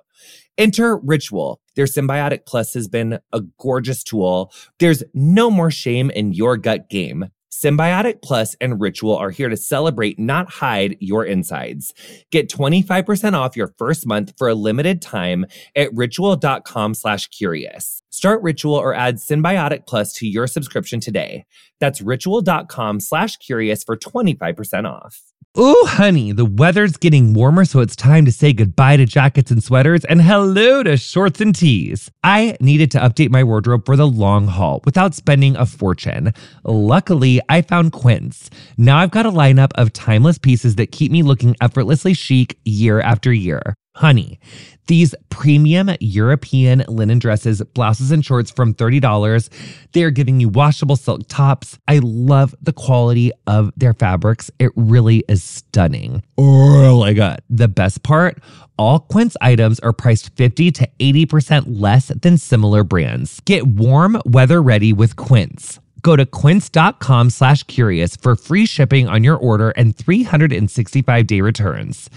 [0.60, 1.62] Enter Ritual.
[1.78, 4.52] Their Synbiotic Plus has been a gorgeous tool.
[4.78, 7.30] There's no more shame in your gut game.
[7.50, 11.94] Synbiotic Plus and Ritual are here to celebrate, not hide your insides.
[12.30, 15.46] Get 25% off your first month for a limited time
[15.78, 18.02] at ritual.com slash curious.
[18.10, 21.46] Start Ritual or add Synbiotic Plus to your subscription today.
[21.80, 25.22] That's ritual.com slash curious for 25% off.
[25.58, 29.64] Ooh, honey, the weather's getting warmer, so it's time to say goodbye to jackets and
[29.64, 32.12] sweaters and hello to shorts and tees.
[32.24, 36.34] I needed to update my wardrobe for the long haul without spending a fortune.
[36.64, 38.52] Luckily, I found Quince.
[38.78, 43.02] Now I've got a lineup of timeless pieces that keep me looking effortlessly chic year
[43.02, 43.74] after year.
[43.96, 44.40] Honey,
[44.88, 49.50] these premium European linen dresses, blouses, and shorts from $30.
[49.92, 51.78] They're giving you washable silk tops.
[51.88, 54.50] I love the quality of their fabrics.
[54.60, 56.24] It really is stunning.
[56.38, 57.42] Oh my God.
[57.50, 58.40] The best part
[58.80, 63.42] all Quince items are priced 50 to 80% less than similar brands.
[63.42, 65.82] Get warm, weather ready with Quince.
[66.02, 72.10] Go to quince.com slash curious for free shipping on your order and 365 day returns.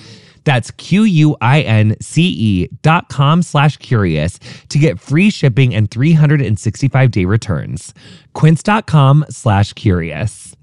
[0.44, 7.94] That's Q-U-I-N-C-E dot com slash curious to get free shipping and 365 day returns.
[8.34, 10.56] Quince.com slash curious.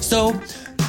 [0.00, 0.38] So,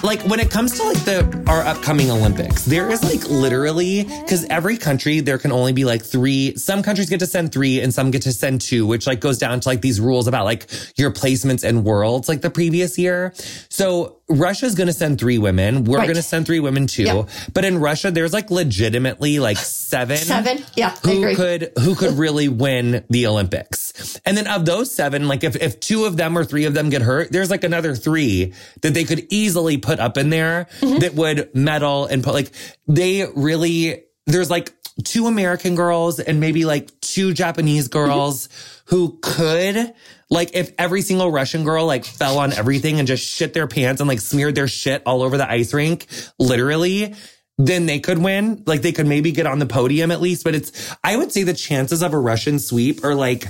[0.03, 4.45] like when it comes to like the our upcoming Olympics, there is like literally because
[4.49, 6.55] every country there can only be like three.
[6.57, 9.37] Some countries get to send three, and some get to send two, which like goes
[9.37, 13.33] down to like these rules about like your placements and worlds like the previous year.
[13.69, 15.83] So Russia's going to send three women.
[15.83, 16.05] We're Right.
[16.05, 17.03] going to send three women too.
[17.03, 17.29] Yep.
[17.53, 20.17] But in Russia, there's like legitimately like seven.
[20.17, 24.19] Seven, yeah, Who could who could really win the Olympics?
[24.25, 26.89] And then of those seven, like if if two of them or three of them
[26.89, 30.99] get hurt, there's like another three that they could easily put up in there Mm-hmm.
[30.99, 32.51] that would medal and put like
[32.87, 38.09] they really there's like two American girls and maybe like two Japanese Mm-hmm.
[38.09, 38.49] girls
[38.85, 39.93] who could
[40.29, 44.01] like if every single Russian girl like fell on everything and just shit their pants
[44.01, 46.07] and like smeared their shit all over the ice rink,
[46.39, 47.13] literally,
[47.57, 48.63] then they could win.
[48.65, 50.43] Like they could maybe get on the podium at least.
[50.43, 53.45] But it's I would say the chances of a Russian sweep are like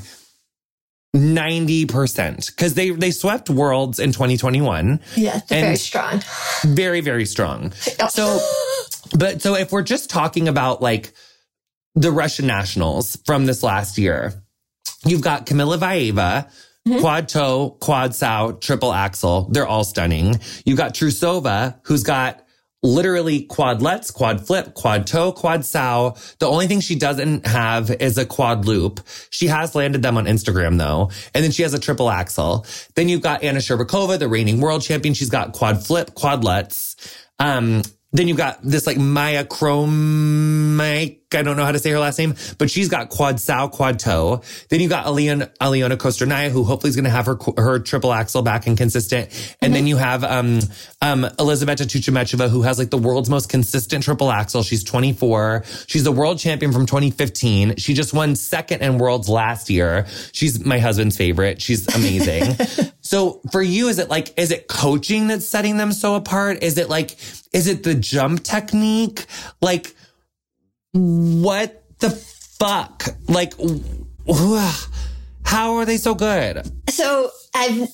[1.15, 6.21] 90% because they they swept worlds in 2021 Yeah, very strong.
[6.65, 7.71] very very strong
[8.09, 8.39] so
[9.17, 11.13] but so if we're just talking about like
[11.95, 14.33] the russian nationals from this last year
[15.05, 16.51] you've got Kamila Valieva
[16.99, 22.45] quad toe quad sow triple axel they're all stunning You've got trusova who's got
[22.85, 26.15] literally quad quadlets, quad flip, quad toe, quad sow.
[26.39, 29.01] The only thing she doesn't have is a quad loop.
[29.31, 31.09] She has landed them on Instagram though.
[31.33, 32.65] And then she has a triple axel.
[32.95, 35.13] Then you've got Anna Shcherbakova, the reigning world champion.
[35.13, 36.95] She's got quad flip, quad Lutz.
[37.39, 37.81] Um,
[38.17, 41.19] then you've got this like Maiia Khromykh.
[41.34, 43.99] I don't know how to say her last name, but she's got quad sow, quad
[43.99, 44.41] toe.
[44.69, 48.13] Then you got Aliona, Aliona Kostornaia, who hopefully is going to have her, her triple
[48.13, 49.56] axel back and consistent.
[49.62, 50.60] And then you have, um,
[51.01, 54.63] um, Elizaveta Tuktamysheva, who has like the world's most consistent triple axel.
[54.63, 55.65] She's 24.
[55.88, 57.75] She's the world champion from 2015.
[57.78, 60.06] She just won second in worlds last year.
[60.32, 61.62] She's my husband's favorite.
[61.62, 62.56] She's amazing.
[63.05, 66.63] so for you, is it like, is it coaching that's setting them so apart?
[66.63, 67.15] Is it like,
[67.53, 69.27] is it the jump technique?
[69.61, 69.95] Like,
[70.91, 73.05] what the fuck?
[73.27, 73.53] Like,
[75.45, 76.67] how are they so good?
[76.89, 77.89] So I've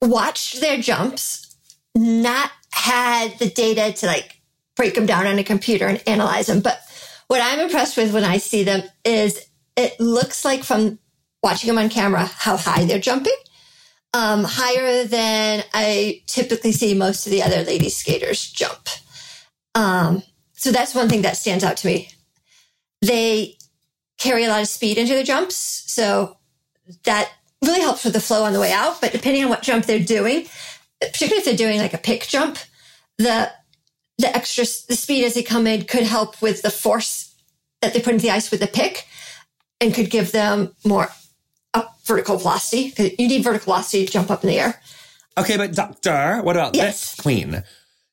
[0.00, 1.54] watched their jumps,
[1.94, 4.40] not had the data to like
[4.74, 6.62] break them down on a computer and analyze them.
[6.62, 6.80] But
[7.28, 10.98] what I'm impressed with when I see them is it looks like from
[11.44, 13.36] watching them on camera how high they're jumping.
[14.14, 18.88] Um, higher than I typically see most of the other lady skaters jump.
[19.74, 20.22] Um,
[20.52, 22.10] so that's one thing that stands out to me.
[23.00, 23.56] They
[24.18, 25.56] carry a lot of speed into their jumps.
[25.56, 26.36] So
[27.04, 27.30] that
[27.64, 29.00] really helps with the flow on the way out.
[29.00, 30.46] But depending on what jump they're doing,
[31.00, 32.58] particularly if they're doing like a pick jump,
[33.18, 33.50] the
[34.18, 37.34] the extra the speed as they come in could help with the force
[37.80, 39.06] that they put into the ice with the pick
[39.80, 41.08] and could give them more
[42.04, 42.92] vertical velocity.
[43.18, 44.80] You need vertical velocity to jump up in the air.
[45.38, 47.12] Okay, but doctor, what about Yes.
[47.12, 47.62] this queen?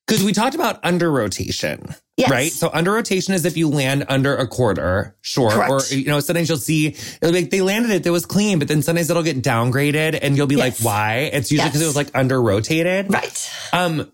[0.06, 1.94] Because we talked about under rotation.
[2.16, 2.30] Yes.
[2.30, 2.52] Right.
[2.52, 5.50] So under rotation is if you land under a quarter, sure.
[5.50, 5.70] Correct.
[5.70, 8.58] Or, you know, sometimes you'll see, it'll be like they landed it, it was clean,
[8.58, 10.80] but then sometimes it'll get downgraded and you'll be Yes.
[10.80, 11.30] like, why?
[11.32, 11.86] It's usually because Yes.
[11.86, 13.12] it was like under rotated.
[13.12, 13.50] Right.
[13.72, 14.10] Um,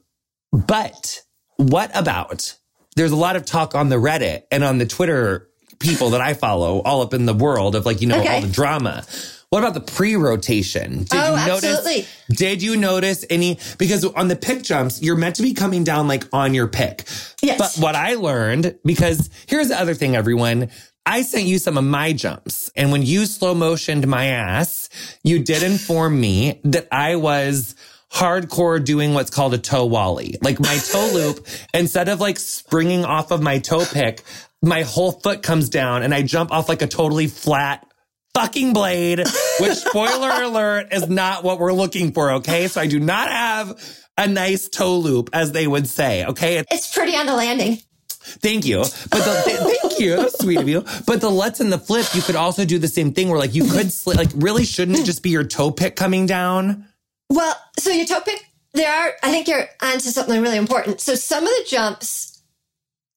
[0.53, 1.23] but
[1.57, 2.55] what about
[2.97, 6.35] there's a lot of talk on the Reddit and on the Twitter people that I
[6.35, 8.35] follow all up in the world of like, you know, Okay.
[8.37, 9.05] all the drama.
[9.51, 11.05] What about the pre-rotation?
[11.05, 12.07] Did Oh, you notice absolutely.
[12.31, 16.09] did you notice any because on the pick jumps, you're meant to be coming down
[16.09, 17.05] like on your pick.
[17.43, 17.59] Yes.
[17.59, 20.71] But what I learned, because here's the other thing, everyone.
[21.09, 22.69] I sent you some of my jumps.
[22.75, 24.89] And when you slow motioned my ass,
[25.23, 27.77] you did inform me that I was
[28.13, 30.37] hardcore doing what's called a toe wally.
[30.43, 34.23] Like my toe loop, instead of like springing off of my toe pick,
[34.63, 37.87] my whole foot comes down and I jump off like a totally flat
[38.35, 39.19] fucking blade,
[39.61, 42.33] which spoiler alert is not what we're looking for.
[42.33, 42.69] Okay.
[42.69, 46.25] So I do not have a nice toe loop, as they would say.
[46.25, 46.63] Okay.
[46.71, 47.79] It's pretty on the landing.
[48.09, 48.79] Thank you.
[48.79, 50.17] But the, th- thank you.
[50.17, 50.85] That's sweet of you.
[51.07, 53.55] But the lutz and the flip, you could also do the same thing where like
[53.55, 56.87] you could sli- like really shouldn't it just be your toe pick coming down?
[57.31, 61.01] Well, so your toe pick, there are, I think you're onto something really important.
[61.01, 62.36] So some of the jumps,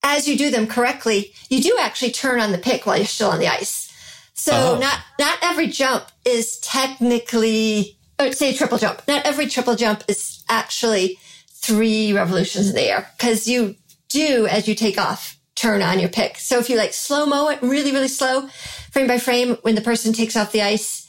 [0.04, 3.30] as you do them correctly, you do actually turn on the pick while you're still
[3.30, 3.92] on the ice.
[4.34, 4.80] So Oh.
[4.80, 9.02] not, not every jump is technically, or say triple jump.
[9.08, 11.20] Not every triple jump is actually
[11.62, 13.76] three revolutions in the air because you
[14.08, 16.38] do, as you take off, turn on your pick.
[16.38, 18.48] So if you like slow mo it really, really slow,
[18.92, 21.08] frame by frame, when the person takes off the ice,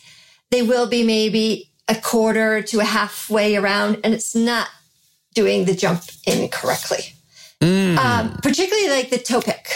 [0.50, 4.68] they will be maybe a quarter to a halfway around and it's not
[5.34, 6.48] doing the jump in
[7.60, 7.96] correctly.
[7.96, 9.66] Um, particularly like the toe pick.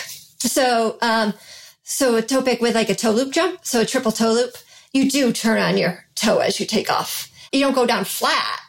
[0.40, 1.35] So, um,
[1.83, 4.55] so a toe pick with like a toe loop jump, so a triple toe loop,
[4.92, 7.31] you do turn on your toe as you take off.
[7.53, 8.61] You don't go down flat.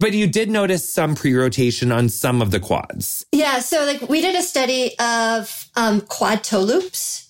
[0.00, 3.24] But you did notice some pre-rotation on some of the quads.
[3.30, 3.60] Yeah.
[3.60, 7.28] So like we did a study of um, quad toe loops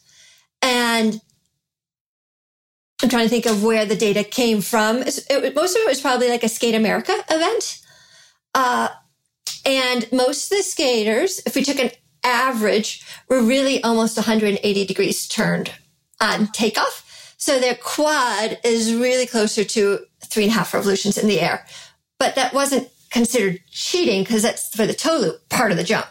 [0.62, 1.20] and
[3.02, 4.98] I'm trying to think of where the data came from.
[4.98, 7.80] It's- It, most of it was probably like a Skate America event.
[8.54, 8.88] Uh,
[9.64, 11.90] and most of the skaters, if we took an
[12.24, 15.72] average, were really almost 180 degrees turned
[16.20, 17.34] on takeoff.
[17.36, 21.66] So their quad is really closer to three and a half revolutions in the air.
[22.18, 26.06] But that wasn't considered cheating because that's for the toe loop part of the jump.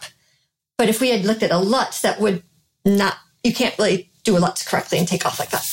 [0.78, 2.42] But if we had looked at a Lutz, that would
[2.84, 5.66] not, you can't really do a Lutz correctly and take off like that.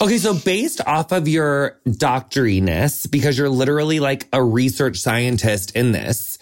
[0.00, 5.90] Okay, so based off of your doctoriness, because you're literally like a research scientist in
[5.90, 6.38] this,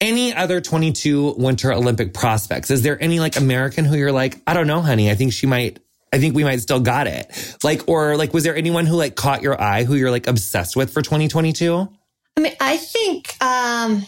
[0.00, 2.70] any other 22 Winter Olympic prospects?
[2.70, 5.46] Is there any like American who you're like, I don't know, honey, I think she
[5.46, 5.80] might,
[6.12, 7.56] I think we might still got it.
[7.62, 10.76] Like, or like, was there anyone who like caught your eye who you're like obsessed
[10.76, 11.88] with for 2022?
[12.36, 14.06] I mean, I think, um,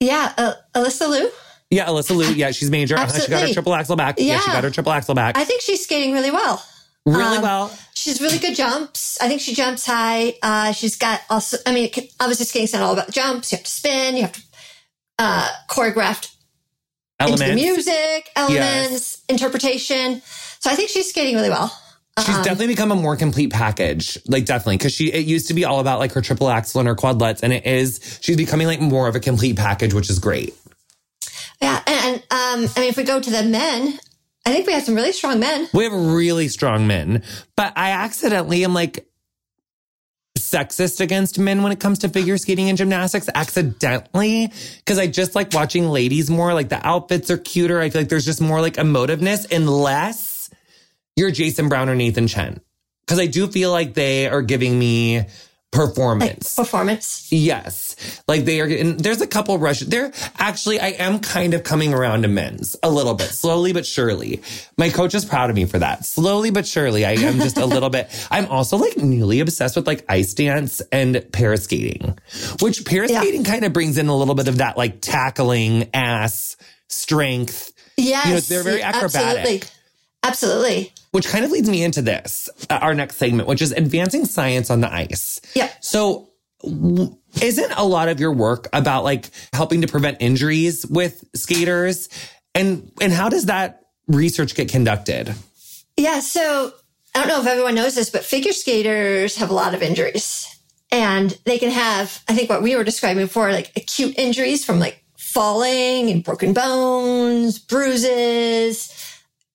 [0.00, 1.28] yeah, uh, Alyssa Liu.
[1.70, 2.28] Yeah, Alyssa Liu.
[2.32, 2.96] Yeah, she's major.
[2.96, 3.54] Uh-huh, She got her Absolutely.
[3.54, 4.14] triple axel back.
[4.18, 4.38] Yeah.
[4.40, 5.36] she got her triple axel back.
[5.36, 6.64] I think she's skating really well.
[7.04, 7.78] really um, well.
[7.94, 9.20] She's really good jumps.
[9.20, 10.34] I think she jumps high.
[10.40, 13.50] Uh, she's got also, I mean, obviously skating's not all about jumps.
[13.50, 14.42] You have to spin, you have to
[15.18, 16.34] uh, choreograph
[17.20, 20.22] into the music, elements, interpretation.
[20.60, 21.76] So I think she's skating really well.
[22.18, 24.18] She's Um, definitely become a more complete package.
[24.26, 24.78] Like definitely.
[24.78, 27.20] Cause she, it used to be all about like her triple axel and her quad
[27.20, 27.42] Lutz.
[27.42, 30.54] And it is, she's becoming like more of a complete package, which is great.
[31.60, 32.16] Yeah, and, and
[32.64, 33.98] um, I mean, if we go to the men,
[34.46, 35.68] I think we have some really strong men.
[35.74, 37.22] We have really strong men,
[37.56, 39.07] but I accidentally am like
[40.38, 44.52] sexist against men when it comes to figure skating and gymnastics accidentally.
[44.86, 46.54] Cause I just like watching ladies more.
[46.54, 47.80] Like the outfits are cuter.
[47.80, 50.50] I feel like there's just more like emotiveness unless
[51.16, 52.60] you're Jason Brown or Nathan Chen.
[53.06, 55.24] Cause I do feel like they are giving me
[55.70, 56.54] Like performance.
[56.56, 57.26] performance.
[57.30, 57.94] Yes.
[58.26, 59.80] Like they are, and there's a couple rush.
[59.80, 63.84] There, actually, I am kind of coming around to men's a little bit, slowly but
[63.84, 64.40] surely.
[64.78, 66.06] My coach is proud of me for that.
[66.06, 68.08] Slowly but surely, I am just a little bit.
[68.30, 72.18] I'm also like newly obsessed with like ice dance and pair skating,
[72.60, 76.56] which pair skating kind of brings in a little bit of that like tackling ass
[76.88, 78.48] strength, Yes.
[78.48, 79.64] they're very acrobatic.
[80.22, 80.88] Absolutely.
[80.88, 80.92] Absolutely.
[81.10, 84.70] Which kind of leads me into this, uh, our next segment, which is advancing science
[84.70, 85.40] on the ice.
[85.54, 85.70] Yeah.
[85.80, 86.30] So,
[86.62, 92.08] isn't a lot of your work about like helping to prevent injuries with skaters?
[92.54, 95.34] And and how does that research get conducted?
[95.96, 96.20] Yeah.
[96.20, 96.72] So
[97.14, 100.46] I don't know if everyone knows this, but figure skaters have a lot of injuries
[100.90, 104.78] and they can have, I think what we were describing before, like acute injuries from
[104.78, 108.86] like falling and broken bones, bruises,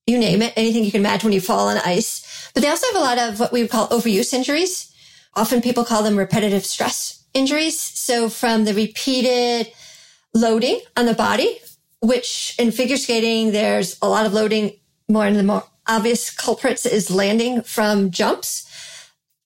[0.06, 2.50] you name it, anything you can imagine when you fall on ice.
[2.54, 4.94] But they also have a lot of what we would call overuse injuries.
[5.36, 7.80] Often people call them repetitive stress injuries.
[7.80, 9.72] So from the repeated
[10.34, 11.60] loading on the body,
[12.02, 14.74] which in figure skating, there's a lot of loading.
[15.10, 18.70] More in the more obvious culprits is landing from jumps.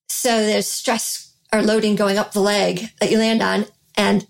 [0.08, 3.66] So there's stress or loading going up the leg that you land on.
[3.96, 4.28] And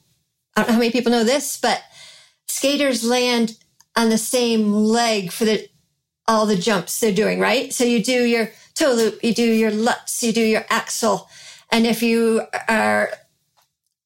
[0.55, 1.82] I don't know how many people know this, but
[2.47, 3.57] skaters land
[3.95, 5.67] on the same leg for the
[6.28, 7.73] all the jumps they're doing, right?
[7.73, 11.30] So you do your toe loop, you do your lutz, you do your axel.
[11.71, 13.09] And if you are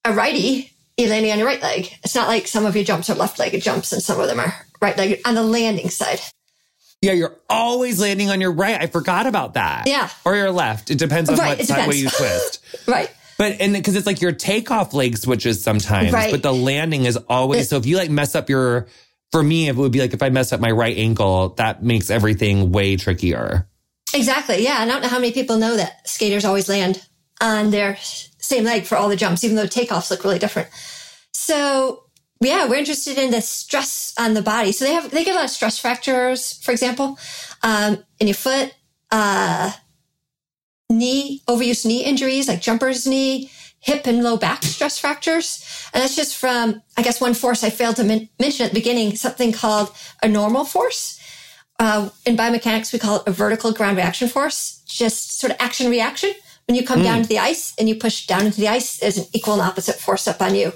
[0.06, 1.90] a righty, you're landing on your right leg.
[2.04, 4.40] It's not like some of your jumps are left legged jumps and some of them
[4.40, 6.20] are right legged on the landing side.
[7.02, 8.80] Yeah, you're always landing on your right.
[8.80, 9.88] I forgot about that.
[9.88, 10.10] Yeah.
[10.24, 10.92] Or your left.
[10.92, 12.64] It depends on Right, what it side way you twist.
[12.88, 13.12] right.
[13.40, 16.30] But and because it's like your takeoff leg switches sometimes, Right.
[16.32, 18.86] but the landing is always so if you like mess up your
[19.32, 22.10] for me, it would be like if I mess up my right ankle, that makes
[22.10, 23.68] everything way trickier.
[24.14, 24.64] Exactly.
[24.64, 24.78] Yeah.
[24.80, 27.06] I don't know how many people know that skaters always land
[27.40, 30.70] on their same leg for all the jumps, even though takeoffs look really different.
[31.32, 32.04] So
[32.42, 34.72] yeah, we're interested in the stress on the body.
[34.72, 37.18] So they have, they get a lot of stress fractures, for example,
[37.64, 38.74] um, in your foot,
[39.12, 39.72] uh,
[40.90, 45.66] knee, overuse knee injuries like jumper's knee, hip and low back stress fractures.
[45.94, 48.80] And that's just from, I guess, one force I failed to men- mention at the
[48.80, 51.20] beginning, something called a normal force.
[51.80, 55.90] Uh, in biomechanics, we call it a vertical ground reaction force, just sort of action
[55.90, 56.32] reaction.
[56.68, 59.18] When you come down to the ice and you push down into the ice, there's
[59.18, 60.72] an equal and opposite force up on you.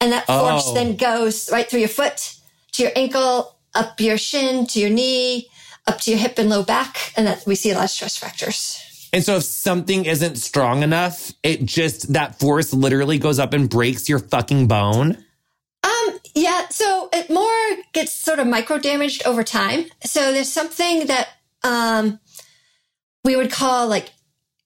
[0.00, 0.74] And that force Oh.
[0.74, 2.34] then goes right through your foot
[2.72, 5.48] to your ankle, up your shin, to your knee,
[5.86, 7.12] up to your hip and low back.
[7.16, 8.78] And that we see a lot of stress fractures.
[9.12, 13.68] And so if something isn't strong enough, it just that force literally goes up and
[13.68, 15.16] breaks your fucking bone.
[15.82, 19.86] Um, yeah, so it more gets sort of micro damaged over time.
[20.04, 21.28] So there's something that
[21.64, 22.20] um
[23.24, 24.10] we would call like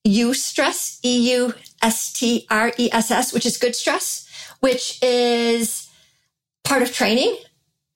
[0.07, 4.29] eustress, E U S T R E S S, which is good stress,
[4.59, 5.89] which is
[6.63, 7.35] part of training.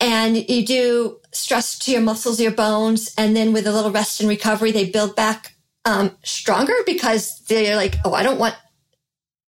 [0.02, 4.20] And you do stress to your muscles, your bones, and then with a little rest
[4.20, 5.54] and recovery, they build back
[5.86, 8.56] um, stronger because they're like, oh, I don't want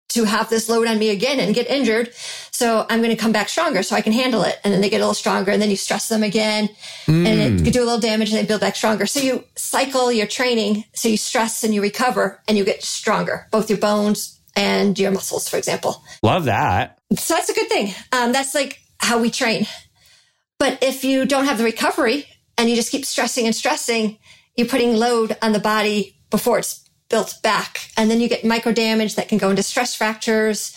[0.10, 2.14] to have this load on me again and get injured.
[2.52, 4.60] So I'm going to come back stronger so I can handle it.
[4.64, 6.70] And then they get a little stronger and then you stress them again
[7.08, 9.06] and it could do a little damage and they build back stronger.
[9.06, 10.84] So you cycle your training.
[10.94, 15.12] So you stress and you recover and you get stronger, both your bones and your
[15.12, 16.04] muscles, for example.
[16.24, 17.00] Love that.
[17.16, 17.94] So that's a good thing.
[18.12, 19.66] Um, that's like how we train.
[20.60, 22.26] But if you don't have the recovery
[22.58, 24.20] and you just keep stressing and stressing,
[24.56, 27.92] you're putting load on the body before it's built back.
[27.98, 30.76] And then you get micro damage that can go into stress fractures.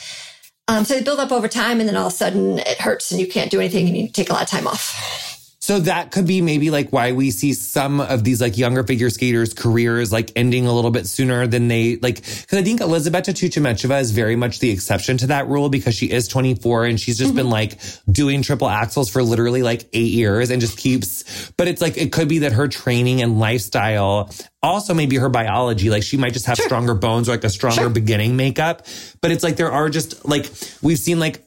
[0.69, 3.11] Um, so they build up over time and then all of a sudden it hurts
[3.11, 5.34] and you can't do anything and you take a lot of time off.
[5.65, 9.09] So that could be maybe like why we see some of these like younger figure
[9.09, 12.17] skaters careers like ending a little bit sooner than they like.
[12.23, 16.11] Cause I think Elizabeth Tuktamysheva is very much the exception to that rule because she
[16.11, 17.53] is 24 and she's just been mm-hmm.
[17.53, 17.81] like
[18.13, 22.13] doing triple axels for literally like eight years and just keeps, but it's like, it
[22.13, 24.31] could be that her training and lifestyle
[24.63, 27.75] also maybe her biology, like she might just have stronger bones or like a stronger
[27.83, 27.89] Sure.
[27.89, 28.87] beginning makeup.
[29.23, 30.51] But it's like there are just like,
[30.83, 31.44] we've seen like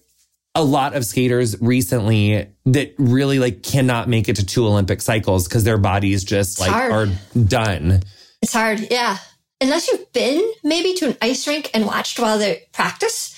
[0.57, 5.47] a lot of skaters recently that really like cannot make it to two Olympic cycles
[5.47, 7.07] because their bodies just like are
[7.45, 8.01] done.
[8.41, 8.87] It's hard.
[8.89, 9.19] Yeah.
[9.61, 13.35] Unless you've been maybe to an ice rink and watched while they practice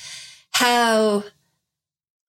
[0.51, 1.25] how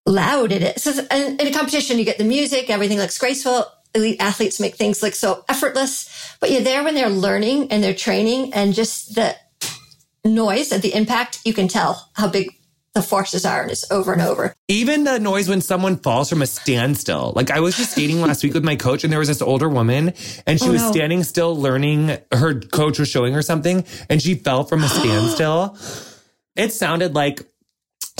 [0.06, 0.82] loud it is.
[0.82, 3.66] So in in a competition, you get the music, everything looks graceful.
[3.94, 7.94] Elite athletes make things look so effortless, but you're there when they're learning and they're
[7.94, 9.36] training and just the
[10.24, 12.50] noise of the impact, you can tell how big
[12.94, 14.54] the forces are and it's over and over.
[14.68, 17.32] Even the noise when someone falls from a standstill.
[17.36, 19.68] Like I was just skating last week with my coach and there was this older
[19.68, 20.12] woman
[20.46, 20.90] and she Oh, was no.
[20.90, 22.16] standing still learning.
[22.32, 25.76] Her coach was showing her something and she fell from a standstill.
[26.56, 27.42] It sounded like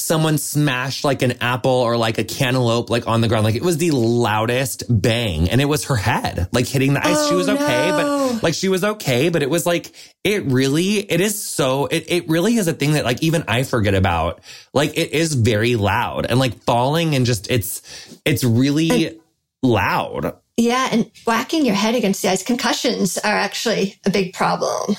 [0.00, 3.44] someone smashed like an apple or like a cantaloupe like on the ground.
[3.44, 7.28] Like it was the loudest bang and it was her head like hitting the ice.
[7.28, 8.30] she Oh, was okay, no.
[8.32, 9.92] but like she was okay, but it was like,
[10.24, 13.62] it really, it is so, it, it really is a thing that like even I
[13.62, 14.40] forget about.
[14.72, 17.82] Like it is very loud and like falling and just, it's,
[18.24, 19.20] it's really
[19.62, 20.36] loud.
[20.56, 20.88] Yeah.
[20.92, 24.96] And whacking your head against the ice, concussions are actually a big problem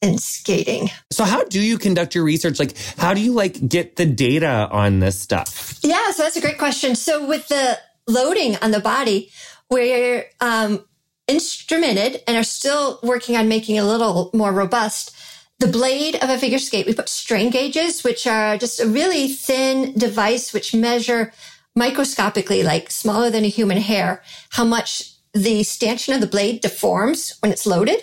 [0.00, 0.90] in skating.
[1.10, 2.58] So how do you conduct your research?
[2.58, 5.78] Like, how do you like get the data on this stuff?
[5.82, 6.94] Yeah, so that's a great question.
[6.94, 9.30] So with the loading on the body,
[9.68, 10.84] where um,
[11.28, 15.14] instrumented and are still working on making it a little more robust.
[15.60, 19.28] The blade of a figure skate, we put strain gauges, which are just a really
[19.28, 21.32] thin device which measure
[21.76, 27.36] microscopically, like smaller than a human hair, how much the stanchion of the blade deforms
[27.40, 28.00] when it's loaded.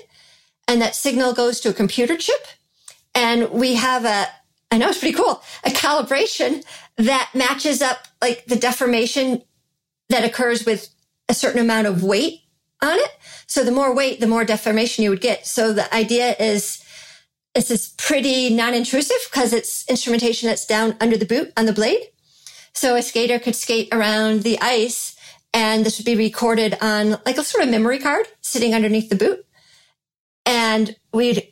[0.68, 2.48] And that signal goes to a computer chip.
[3.14, 4.28] And we have a,
[4.72, 6.64] I know it's pretty cool, a calibration
[6.98, 9.42] that matches up like the deformation
[10.10, 10.90] that occurs with
[11.30, 12.42] a certain amount of weight
[12.82, 13.12] on it.
[13.48, 15.46] So the more weight, the more deformation you would get.
[15.46, 16.84] So the idea is
[17.54, 22.02] this is pretty non-intrusive because it's instrumentation that's down under the boot on the blade.
[22.74, 25.16] So a skater could skate around the ice
[25.54, 29.16] and this would be recorded on like a sort of memory card sitting underneath the
[29.16, 29.45] boot.
[30.46, 31.52] And we'd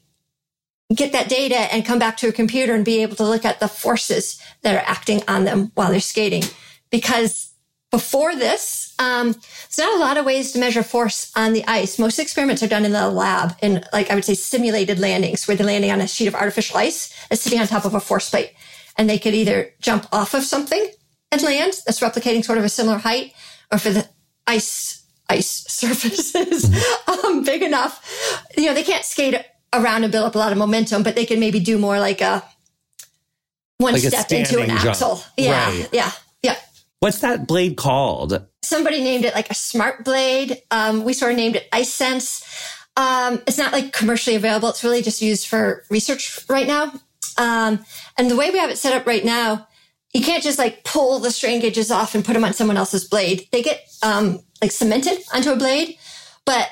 [0.93, 3.59] get that data and come back to a computer and be able to look at
[3.59, 6.43] the forces that are acting on them while they're skating.
[6.91, 7.51] Because
[7.89, 11.99] before this, um, there's not a lot of ways to measure force on the ice.
[11.99, 15.55] Most experiments are done in the lab in, like, I would say simulated landings where
[15.55, 18.29] they're landing on a sheet of artificial ice that's sitting on top of a force
[18.29, 18.53] plate.
[18.97, 20.87] And they could either jump off of something
[21.31, 23.33] and land that's replicating sort of a similar height
[23.71, 24.07] or for the
[24.47, 26.65] ice, ice surfaces
[27.07, 29.35] um, big enough, you know, they can't skate
[29.73, 32.21] around and build up a lot of momentum, but they can maybe do more like
[32.21, 32.43] a
[33.77, 34.85] one Like a step into an jump.
[34.85, 35.21] axel.
[35.37, 35.65] Yeah.
[35.65, 35.89] Right.
[35.91, 36.11] Yeah.
[36.43, 36.55] Yeah.
[36.99, 38.45] What's that blade called?
[38.63, 40.61] somebody named it like a smart blade.
[40.71, 42.43] Um, we sort of named it Ice Sense.
[42.95, 44.69] Um, it's not like commercially available.
[44.69, 46.93] It's really just used for research right now.
[47.37, 47.85] Um,
[48.17, 49.67] and the way we have it set up right now,
[50.13, 53.05] you can't just like pull the strain gauges off and put them on someone else's
[53.07, 53.47] blade.
[53.51, 55.97] They get um, like cemented onto a blade,
[56.45, 56.69] but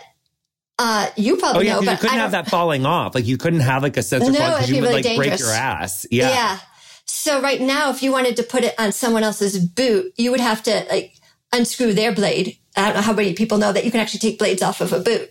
[0.80, 1.80] uh, you Oh probably yeah, know.
[1.80, 3.14] 'cause you couldn't have that falling off.
[3.16, 5.16] Like you couldn't have like a sensor No, plug because you be would really like
[5.18, 6.06] break your ass.
[6.10, 6.30] Yeah.
[6.30, 6.60] Yeah.
[7.06, 10.40] So right now, if you wanted to put it on someone else's boot, you would
[10.40, 11.14] have to like
[11.54, 12.58] unscrew their blade.
[12.76, 14.94] I don't know how many people know that you can actually take blades off of
[14.94, 15.30] a boot.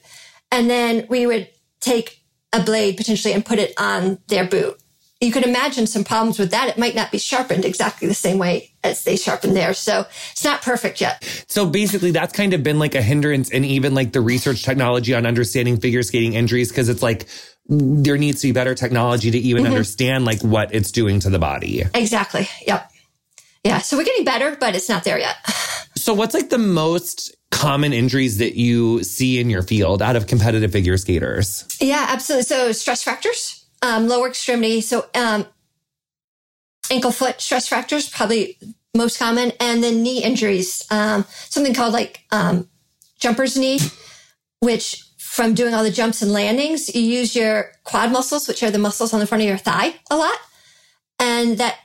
[0.52, 1.48] And then we would
[1.80, 4.79] take a blade potentially and put it on their boot.
[5.20, 6.68] You could imagine some problems with that.
[6.68, 9.78] It might not be sharpened exactly the same way as they sharpen theirs.
[9.78, 11.22] So it's not perfect yet.
[11.46, 15.14] So basically, that's kind of been like a hindrance in even like the research technology
[15.14, 17.26] on understanding figure skating injuries because it's like
[17.68, 19.72] there needs to be better technology to even Mm-hmm.
[19.72, 21.82] understand like what it's doing to the body.
[21.94, 22.48] Exactly.
[22.66, 22.90] Yep.
[23.62, 23.78] Yeah.
[23.80, 25.36] So we're getting better, but it's not there yet.
[25.96, 30.26] So what's like the most common injuries that you see in your field out of
[30.26, 31.66] competitive figure skaters?
[31.78, 32.44] Yeah, absolutely.
[32.44, 34.80] So stress fractures, um, lower extremity.
[34.80, 35.46] So um,
[36.90, 38.58] ankle foot stress fractures, probably
[38.94, 40.84] most common, and then knee injuries.
[40.90, 42.68] Um, something called like um,
[43.18, 43.78] jumper's knee,
[44.60, 48.70] which from doing all the jumps and landings, you use your quad muscles, which are
[48.70, 50.36] the muscles on the front of your thigh, a lot,
[51.20, 51.76] and that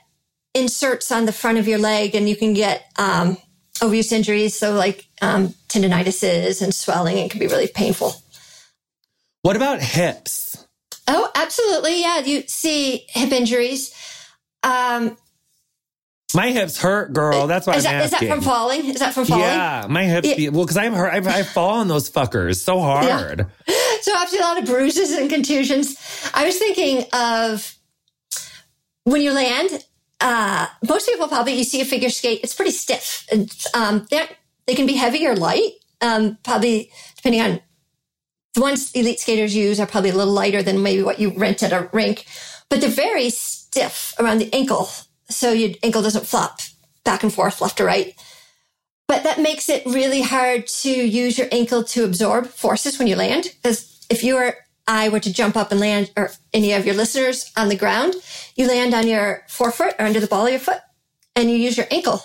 [0.52, 3.36] inserts on the front of your leg, and you can get um,
[3.76, 4.58] overuse injuries.
[4.58, 8.14] So like um, tendinitises and swelling, it can be really painful.
[9.42, 10.55] What about hips?
[11.08, 12.00] Oh, absolutely.
[12.00, 12.18] Yeah.
[12.20, 13.94] You see hip injuries.
[14.62, 15.16] Um,
[16.34, 17.46] My hips hurt, girl.
[17.46, 18.30] That's why is I'm that, is that asking.
[18.30, 18.84] from falling?
[18.86, 19.44] Is that from falling?
[19.44, 20.36] Yeah, my hips.
[20.38, 20.50] Yeah.
[20.50, 21.12] Well, because I'm hurt.
[21.12, 23.46] I've, I fall on those fuckers so hard.
[24.02, 25.96] So obviously a lot of bruises and contusions.
[26.34, 27.74] I was thinking of
[29.04, 29.84] when you land,
[30.20, 34.28] uh, most people probably, you see a figure skate, it's pretty stiff and, um, they're,
[34.66, 35.72] they can be heavy or light.
[36.00, 37.60] Um, probably depending on
[38.56, 41.62] the ones elite skaters use are probably a little lighter than maybe what you rent
[41.62, 42.24] at a rink,
[42.70, 44.88] but they're very stiff around the ankle.
[45.28, 46.60] So your ankle doesn't flop
[47.04, 48.14] back and forth left to right.
[49.08, 53.14] But that makes it really hard to use your ankle to absorb forces when you
[53.14, 53.52] land.
[53.62, 54.54] Because if you or
[54.88, 58.14] I were to jump up and land, or any of your listeners on the ground,
[58.56, 60.80] you land on your forefoot or under the ball of your foot,
[61.36, 62.22] and you use your ankle,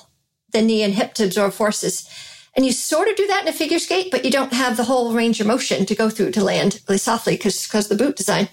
[0.53, 2.09] the knee and hip to absorb forces.
[2.55, 4.83] And you sort of do that in a figure skate, but you don't have the
[4.83, 8.17] whole range of motion to go through to land really softly because because the boot
[8.17, 8.49] design.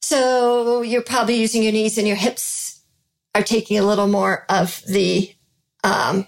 [0.00, 2.80] So you're probably using your knees and your hips
[3.34, 5.30] are taking a little more of the
[5.84, 6.26] um,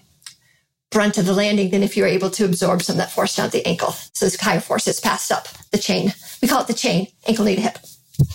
[0.91, 3.35] brunt of the landing than if you were able to absorb some of that force
[3.35, 3.91] down the ankle.
[4.13, 6.13] So this higher force is passed up the chain.
[6.41, 7.77] We call it the chain, ankle knee to hip.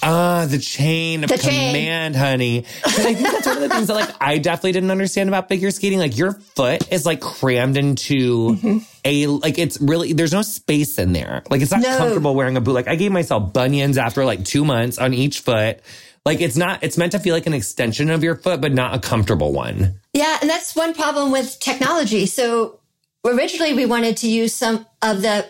[0.03, 1.75] Ah, the chain of The chain.
[1.75, 2.65] command, honey.
[2.83, 5.49] 'Cause I think that's one of the things that like I definitely didn't understand about
[5.49, 5.99] figure skating.
[5.99, 8.79] Like your foot is like crammed into Mm-hmm.
[9.05, 11.43] a like it's really there's no space in there.
[11.51, 11.97] Like it's not No.
[11.99, 12.73] comfortable wearing a boot.
[12.75, 15.81] Like I gave myself bunions after like two months on each foot.
[16.25, 18.95] Like it's not it's meant to feel like an extension of your foot, but not
[18.95, 20.01] a comfortable one.
[20.15, 22.27] Yeah, and that's one problem with technology.
[22.27, 22.79] So
[23.27, 25.47] originally we wanted to use some of the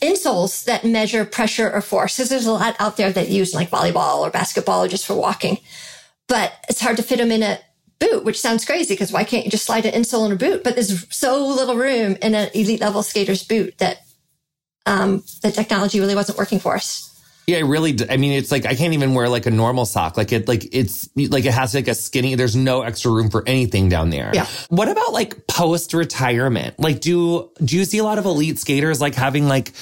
[0.00, 3.70] insoles that measure pressure or force because there's a lot out there that use like
[3.70, 5.58] volleyball or basketball or just for walking.
[6.28, 7.60] But it's hard to fit them in a
[7.98, 10.64] boot, which sounds crazy because why can't you just slide an insole in a boot?
[10.64, 13.98] But there's so little room in an elite level skater's boot that
[14.86, 17.12] um, the technology really wasn't working for us.
[17.46, 17.96] Yeah, it really.
[18.10, 20.16] I mean, it's like I can't even wear like a normal sock.
[20.16, 22.34] Like it, like it's like it has like a skinny.
[22.34, 24.32] There's no extra room for anything down there.
[24.34, 24.46] Yeah.
[24.68, 26.78] What about like post retirement?
[26.80, 29.72] Like, do do you see a lot of elite skaters like having like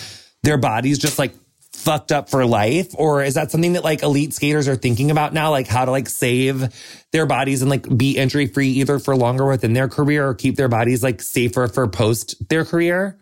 [0.43, 1.35] their bodies just like
[1.73, 5.33] fucked up for life, or is that something that like elite skaters are thinking about
[5.33, 5.51] now?
[5.51, 6.69] Like how to like save
[7.13, 10.57] their bodies and like be injury free either for longer within their career or keep
[10.57, 13.19] their bodies like safer for post their career.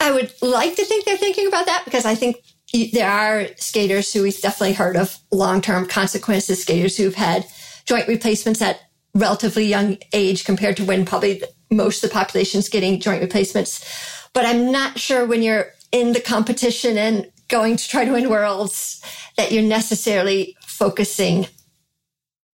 [0.00, 2.36] I would like to think they're thinking about that because I think
[2.84, 7.46] there are skaters who we've definitely heard of long term consequences, skaters who've had
[7.84, 8.80] joint replacements at
[9.14, 13.84] relatively young age compared to when probably most of the population is getting joint replacements.
[14.32, 18.28] But I'm not sure when you're in the competition and going to try to win
[18.28, 19.00] worlds
[19.36, 21.46] that you're necessarily focusing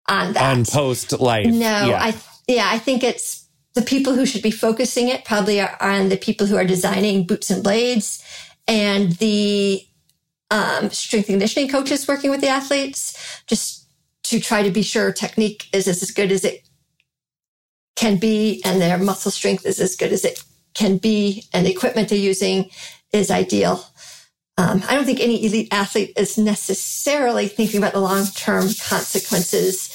[0.08, 0.58] on that.
[0.58, 1.48] On post life.
[1.48, 2.00] No, yeah.
[2.02, 2.16] I,
[2.48, 6.18] yeah, I think it's the people who should be focusing it probably are on the
[6.18, 8.24] people who are designing boots and blades
[8.68, 9.82] and the
[10.52, 13.88] um, strength and conditioning coaches working with the athletes just
[14.24, 16.68] to try to be sure technique is as good as it
[17.96, 20.44] can be and their muscle strength is as good as it
[20.74, 22.70] can be and the equipment they're using
[23.12, 23.84] is ideal.
[24.58, 29.90] Um, I don't think any elite athlete is necessarily thinking about the long term consequences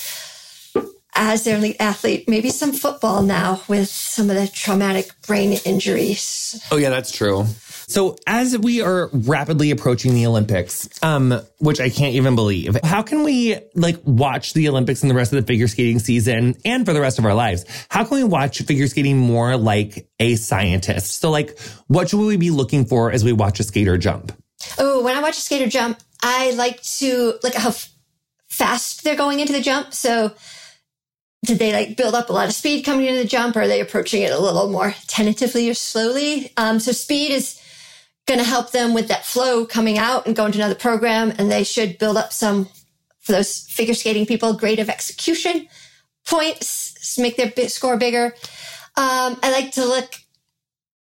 [1.14, 2.28] as their elite athlete.
[2.28, 6.62] Maybe some football now with some of the traumatic brain injuries.
[6.70, 7.46] Oh, yeah, that's true.
[7.88, 13.02] So as we are rapidly approaching the Olympics, um, which I can't even believe, how
[13.02, 16.84] can we like watch the Olympics and the rest of the figure skating season and
[16.84, 17.64] for the rest of our lives?
[17.88, 21.20] How can we watch figure skating more like a scientist?
[21.20, 21.56] So like,
[21.86, 24.32] what should we be looking for as we watch a skater jump?
[24.78, 27.72] Oh, when I watch a skater jump, I like to at how
[28.48, 29.94] fast they're going into the jump.
[29.94, 30.32] So
[31.44, 33.54] did they like build up a lot of speed coming into the jump?
[33.54, 36.52] Or are they approaching it a little more tentatively or slowly?
[36.56, 37.60] Um, so speed is
[38.26, 41.32] going to help them with that flow coming out and going to another program.
[41.38, 42.68] And they should build up some,
[43.20, 45.68] for those figure skating people, grade of execution
[46.26, 48.34] points, make their score bigger.
[48.96, 50.14] Um, I like to look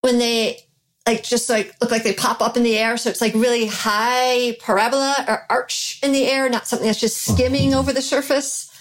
[0.02, 0.60] when they
[1.08, 2.98] like just like look like they pop up in the air.
[2.98, 7.22] So it's like really high parabola or arch in the air, not something that's just
[7.22, 8.72] skimming over the surface.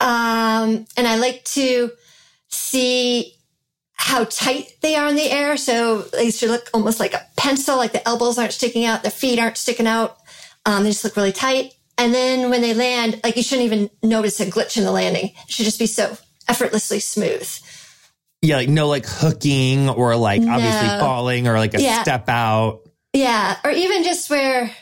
[0.00, 1.92] Um, and I like to
[2.48, 3.36] see
[4.02, 5.56] how tight they are in the air.
[5.56, 9.10] So they should look almost like a pencil, like the elbows aren't sticking out, the
[9.10, 10.18] feet aren't sticking out.
[10.66, 11.74] Um, they just look really tight.
[11.96, 15.26] And then when they land, like you shouldn't even notice a glitch in the landing.
[15.26, 17.48] It should just be so effortlessly smooth.
[18.40, 20.52] Yeah, like no like hooking or like no.
[20.52, 22.02] obviously falling or like a yeah.
[22.02, 22.80] step out.
[23.12, 23.56] Yeah.
[23.62, 24.74] Or even just where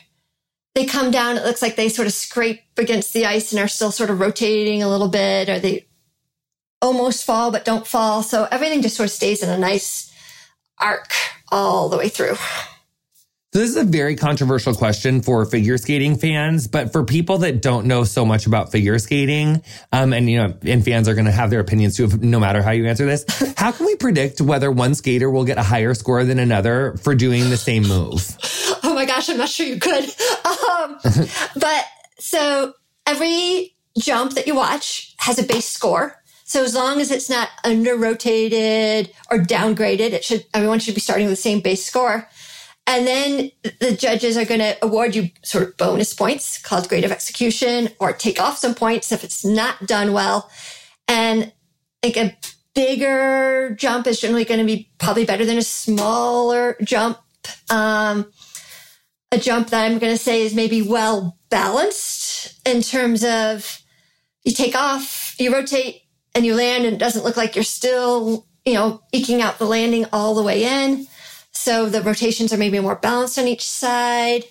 [0.73, 3.67] they come down, it looks like they sort of scrape against the ice and are
[3.67, 5.85] still sort of rotating a little bit, or they
[6.81, 8.23] almost fall but don't fall.
[8.23, 10.11] So everything just sort of stays in a nice
[10.79, 11.11] arc
[11.51, 12.35] all the way through.
[13.53, 17.61] So this is a very controversial question for figure skating fans, but for people that
[17.61, 19.61] don't know so much about figure skating,
[19.91, 22.61] um, and you know, and fans are going to have their opinions too, no matter
[22.61, 23.25] how you answer this.
[23.57, 27.13] how can we predict whether one skater will get a higher score than another for
[27.13, 28.37] doing the same move?
[28.83, 30.09] oh my gosh, I'm not sure you could.
[30.81, 30.97] Um,
[31.55, 31.85] but
[32.17, 32.73] so
[33.05, 36.20] every jump that you watch has a base score.
[36.51, 40.99] So as long as it's not under rotated or downgraded, it should, everyone should be
[40.99, 42.27] starting with the same base score.
[42.85, 47.05] And then the judges are going to award you sort of bonus points called grade
[47.05, 50.51] of execution or take off some points if it's not done well.
[51.07, 51.53] And
[52.03, 52.37] like a
[52.75, 57.17] bigger jump is generally going to be probably better than a smaller jump.
[57.69, 58.29] Um,
[59.31, 63.81] a jump that I'm going to say is maybe well balanced in terms of
[64.43, 66.01] you take off, you rotate
[66.35, 69.65] and you land and it doesn't look like you're still, you know, eking out the
[69.65, 71.07] landing all the way in.
[71.51, 74.43] So the rotations are maybe more balanced on each side.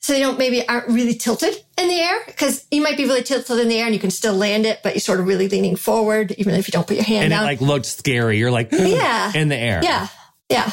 [0.00, 3.22] So they don't maybe aren't really tilted in the air because you might be really
[3.22, 5.48] tilted in the air and you can still land it, but you're sort of really
[5.48, 7.40] leaning forward, even if you don't put your hand and down.
[7.40, 8.36] And it like looked scary.
[8.36, 9.80] You're like, yeah, in the air.
[9.82, 10.08] Yeah.
[10.50, 10.70] Yeah.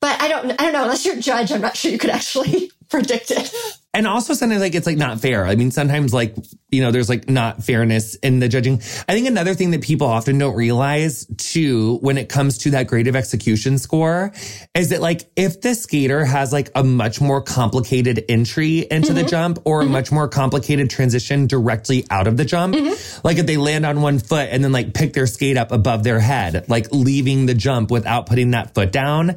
[0.00, 0.82] But I don't, I don't know.
[0.82, 3.50] Unless you're a judge, I'm not sure you could actually predict it.
[3.96, 5.46] And also sometimes like it's like not fair.
[5.46, 6.36] I mean, sometimes like,
[6.70, 8.74] you know, there's like not fairness in the judging.
[9.08, 12.88] I think another thing that people often don't realize too, when it comes to that
[12.88, 14.34] grade of execution score
[14.74, 19.14] is that like if the skater has like a much more complicated entry into mm-hmm.
[19.14, 19.88] the jump or mm-hmm.
[19.88, 23.20] a much more complicated transition directly out of the jump, mm-hmm.
[23.26, 26.04] like if they land on one foot and then like pick their skate up above
[26.04, 29.36] their head, like leaving the jump without putting that foot down,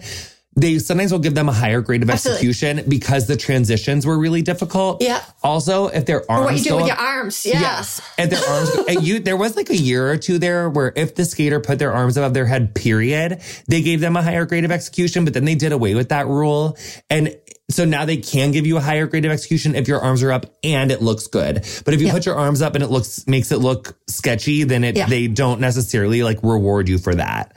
[0.60, 2.48] they sometimes will give them a higher grade of Absolutely.
[2.50, 5.02] execution because the transitions were really difficult.
[5.02, 5.24] Yeah.
[5.44, 7.60] Also, if their arms, or what you do with up, your arms, yeah.
[7.62, 10.92] yes, and their arms, and you, there was like a year or two there where
[10.96, 14.46] if the skater put their arms above their head, period, they gave them a higher
[14.46, 15.24] grade of execution.
[15.26, 16.78] But then they did away with that rule,
[17.10, 17.36] and
[17.72, 20.32] So now they can give you a higher grade of execution if your arms are
[20.32, 21.64] up and it looks good.
[21.86, 22.14] But if you Yeah.
[22.14, 25.06] put your arms up and it looks makes it look sketchy, then it Yeah.
[25.06, 27.56] they don't necessarily like reward you for that.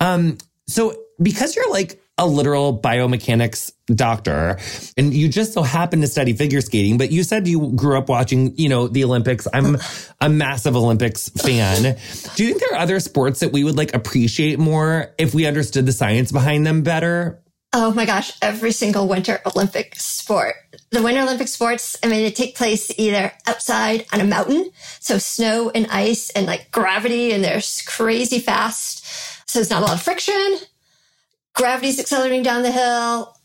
[0.00, 4.58] Um so because you're like a literal biomechanics doctor
[4.96, 8.08] and you just so happen to study figure skating, but you said you grew up
[8.08, 9.48] watching, you know, the Olympics.
[9.52, 9.78] I'm
[10.20, 11.96] a massive Olympics fan.
[12.36, 15.46] Do you think there are other sports that we would like appreciate more if we
[15.46, 17.42] understood the science behind them better?
[17.72, 20.56] Oh my gosh, every single Winter Olympic sport.
[20.90, 25.18] The Winter Olympic sports, I mean, they take place either outside on a mountain, so
[25.18, 29.06] snow and ice and like gravity, and they're crazy fast.
[29.48, 30.58] So there's not a lot of friction.
[31.54, 33.36] Gravity's accelerating down the hill.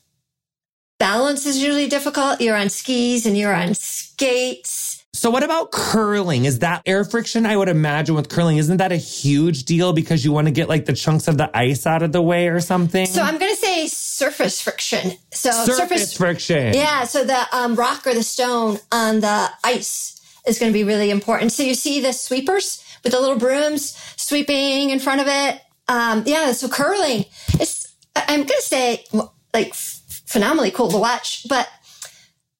[0.99, 2.39] Balance is usually difficult.
[2.39, 5.03] You're on skis and you're on skates.
[5.14, 6.43] So what about curling?
[6.43, 7.45] Is that air friction?
[7.45, 10.68] I would imagine with curling, isn't that a huge deal because you want to get
[10.68, 13.06] like the chunks of the ice out of the way or something?
[13.06, 15.14] So I'm going to say surface friction.
[15.32, 16.74] So surface, friction.
[16.74, 20.84] Yeah, so the um, rock or the stone on the ice is going to be
[20.84, 21.53] really important.
[21.53, 25.62] So you see the sweepers with the little brooms sweeping in front of it.
[25.88, 27.26] Um, yeah, so curling.
[27.53, 27.85] It's
[28.16, 29.05] I'm going to say
[29.53, 31.68] like phenomenally cool to watch, but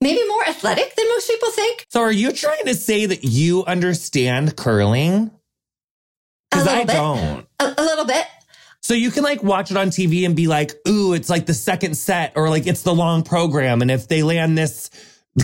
[0.02, 1.86] maybe more athletic than most people think.
[1.90, 5.32] So are you trying to say that you understand curling?
[6.52, 6.94] Because I bit.
[6.94, 7.48] don't.
[7.60, 8.26] A, a little bit.
[8.82, 11.54] So you can like watch it on TV and be like, ooh, it's like the
[11.56, 13.82] second set or like it's the long program.
[13.82, 14.90] And if they land this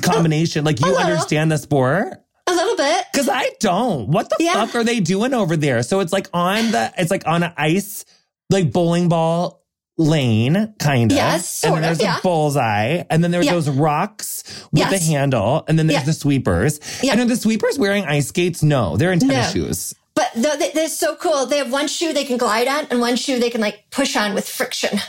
[0.01, 2.13] combination, like you understand the sport?
[2.47, 3.05] A little bit.
[3.15, 4.09] Cause I don't.
[4.09, 4.53] What the Yeah.
[4.53, 5.81] fuck are they doing over there?
[5.83, 8.05] So it's like on the, it's like on an ice,
[8.49, 9.60] like bowling ball
[9.97, 11.15] lane, kind of.
[11.17, 12.17] Yes, And then there's of, yeah.
[12.17, 13.03] a bullseye.
[13.09, 13.53] And then there's Yeah.
[13.53, 14.91] those rocks with Yes.
[14.91, 15.63] the handle.
[15.67, 16.05] And then there's Yeah.
[16.05, 16.79] the sweepers.
[17.03, 17.11] Yeah.
[17.13, 18.63] And are the sweepers wearing ice skates?
[18.63, 19.65] No, they're in tennis No.
[19.65, 19.93] shoes.
[20.15, 21.45] But th- th- they're so cool.
[21.45, 24.15] They have one shoe they can glide on and one shoe they can like push
[24.15, 24.99] on with friction.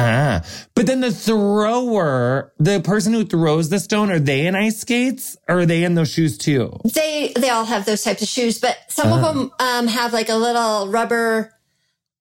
[0.00, 0.42] Ah,
[0.76, 5.36] but then the thrower, the person who throws the stone, are they in ice skates
[5.48, 6.78] or are they in those shoes too?
[6.84, 9.26] they they all have those types of shoes, but some Uh-huh.
[9.28, 11.52] of them um, have like a little rubber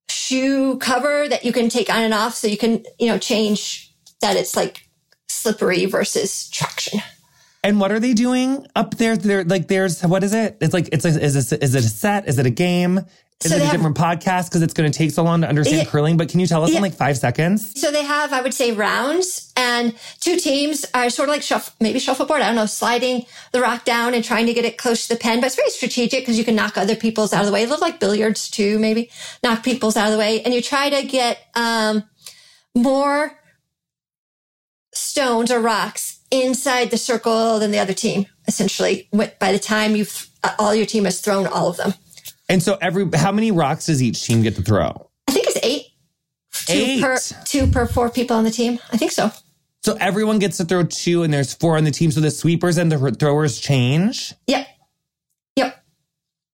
[0.10, 3.94] shoe cover that you can take on and off, so you can you know change
[4.22, 4.88] that it's like
[5.28, 7.02] slippery versus traction.
[7.64, 9.18] And what are they doing up there?
[9.18, 10.58] They're like, there's what is it?
[10.62, 12.28] It's like, it's a, is it, is it a set?
[12.28, 13.02] Is it a game?
[13.44, 14.46] Is So it a have- different podcast?
[14.46, 15.86] Because it's going to take so long to understand Yeah.
[15.86, 16.18] curling.
[16.18, 17.80] But can you tell us in like five seconds?
[17.80, 21.72] So they have, I would say, rounds, and two teams are sort of like shuffle,
[21.80, 22.42] maybe shuffleboard.
[22.42, 25.20] I don't know, sliding the rock down and trying to get it close to the
[25.20, 25.40] pen.
[25.40, 27.64] But it's very strategic because you can knock other people's out of the way.
[27.64, 29.12] A little like billiards too, maybe
[29.44, 32.06] knock people's out of the way, and you try to get um,
[32.74, 33.34] more
[34.96, 38.26] stones or rocks inside the circle than the other team.
[38.48, 41.94] Essentially, by the time you've uh, all your team has thrown all of them,
[42.50, 45.10] And so every, how many rocks does each team get to throw?
[45.28, 45.84] I think it's eight.
[46.66, 47.02] Two Eight.
[47.02, 48.80] per two per four people on the team.
[48.92, 49.32] I think so.
[49.84, 52.10] So everyone gets to throw two and there's four on the team.
[52.12, 54.34] So the sweepers and the throwers change.
[54.48, 54.68] Yep.
[55.56, 55.86] Yep.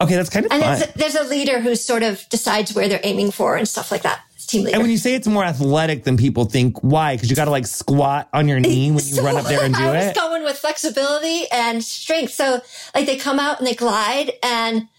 [0.02, 0.16] Okay.
[0.16, 0.80] That's kind of And fun.
[0.80, 3.92] there's a, there's a leader who sort of decides where they're aiming for and stuff
[3.92, 4.22] like that.
[4.46, 4.76] Team leader.
[4.76, 7.16] And when you say it's more athletic than people think, why?
[7.16, 9.64] Because you got to like squat on your knee when you So, run up there
[9.64, 10.16] and do I was it.
[10.16, 12.34] going with flexibility and strength.
[12.34, 12.60] So
[12.94, 14.90] like they come out and they glide and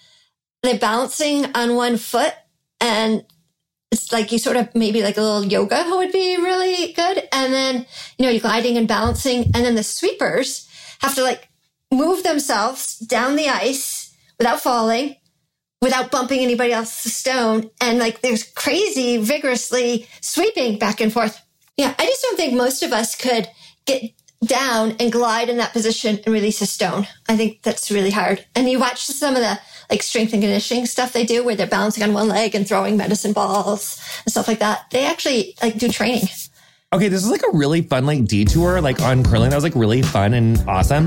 [0.65, 2.35] they're balancing on one foot
[2.81, 3.25] and
[3.95, 7.29] it's like you sort of maybe like a little yoga would be really good.
[7.33, 7.87] And then,
[8.19, 9.45] you know, you're gliding and balancing.
[9.55, 10.69] And then the sweepers
[11.01, 11.49] have to like
[11.93, 15.17] move themselves down the ice without falling,
[15.81, 17.71] without bumping anybody else's stone.
[17.81, 21.41] And like there's crazy, vigorously sweeping back and forth.
[21.77, 21.95] Yeah.
[21.97, 23.49] I just don't think most of us could
[23.87, 24.11] get
[24.45, 27.07] down and glide in that position and release a stone.
[27.29, 28.45] I think that's really hard.
[28.55, 29.59] And you watch some of the
[29.91, 32.97] like strength and conditioning stuff they do where they're balancing on one leg and throwing
[32.97, 34.91] medicine balls and stuff like that.
[34.91, 36.29] They actually like do training.
[36.93, 39.51] Okay, this is like a really fun like detour like on curling.
[39.51, 41.07] That was like really fun and awesome.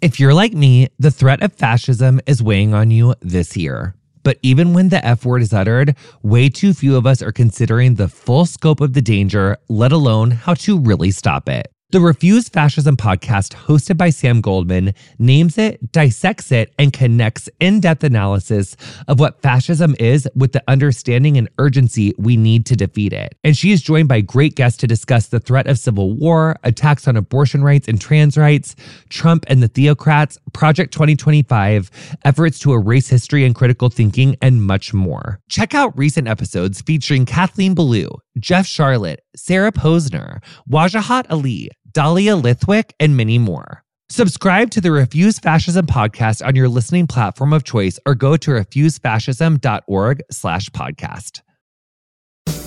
[0.00, 4.38] if you're like me the threat of fascism is weighing on you this year but
[4.42, 8.08] even when the F word is uttered, way too few of us are considering the
[8.08, 11.73] full scope of the danger, let alone how to really stop it.
[11.94, 17.78] The Refuse Fascism podcast, hosted by Sam Goldman, names it, dissects it, and connects in
[17.78, 18.76] depth analysis
[19.06, 23.36] of what fascism is with the understanding and urgency we need to defeat it.
[23.44, 27.06] And she is joined by great guests to discuss the threat of civil war, attacks
[27.06, 28.74] on abortion rights and trans rights,
[29.08, 34.92] Trump and the theocrats, Project 2025, efforts to erase history and critical thinking, and much
[34.92, 35.38] more.
[35.48, 42.90] Check out recent episodes featuring Kathleen Belew, Jeff Sharlet, Sarah Posner, Wajahat Ali, Dahlia Lithwick,
[43.00, 43.84] and many more.
[44.10, 48.50] Subscribe to the Refuse Fascism podcast on your listening platform of choice or go to
[48.50, 51.40] refusefascism.org slash podcast.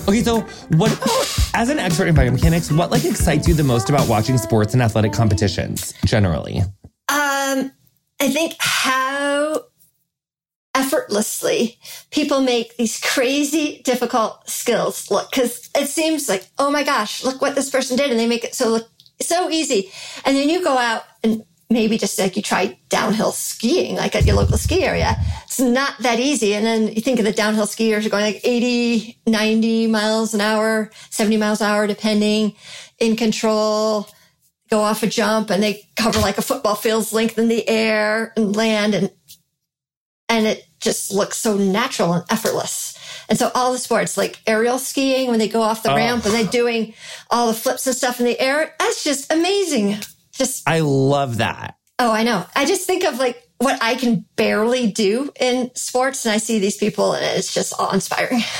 [0.08, 0.40] Okay, so
[0.76, 4.38] what about, as an expert in biomechanics, what like excites you the most about watching
[4.38, 6.60] sports and athletic competitions generally?
[7.10, 7.70] Um,
[8.20, 9.64] I think how
[10.74, 11.78] effortlessly
[12.10, 17.40] people make these crazy difficult skills look because it seems like oh my gosh look
[17.40, 18.88] what this person did and they make it so look
[19.26, 19.90] so easy.
[20.24, 24.24] And then you go out and maybe just like you try downhill skiing like at
[24.24, 25.16] your local ski area.
[25.44, 26.54] It's not that easy.
[26.54, 30.40] And then you think of the downhill skiers are going like 80 90 miles an
[30.40, 32.54] hour 70 miles an hour depending
[32.98, 34.08] in control
[34.68, 38.32] go off a jump and they cover like a football field's length in the air
[38.36, 38.94] and land.
[38.94, 39.10] And
[40.28, 42.87] and it just looks so natural and effortless.
[43.28, 45.96] And so all the sports like aerial skiing when they go off the oh.
[45.96, 46.94] ramp and they're doing
[47.30, 49.96] all the flips and stuff in the air, that's just amazing.
[50.32, 51.76] Just I love that.
[51.98, 52.46] Oh, I know.
[52.54, 56.58] I just think of like what I can barely do in sports and I see
[56.58, 58.40] these people and it's just awe inspiring.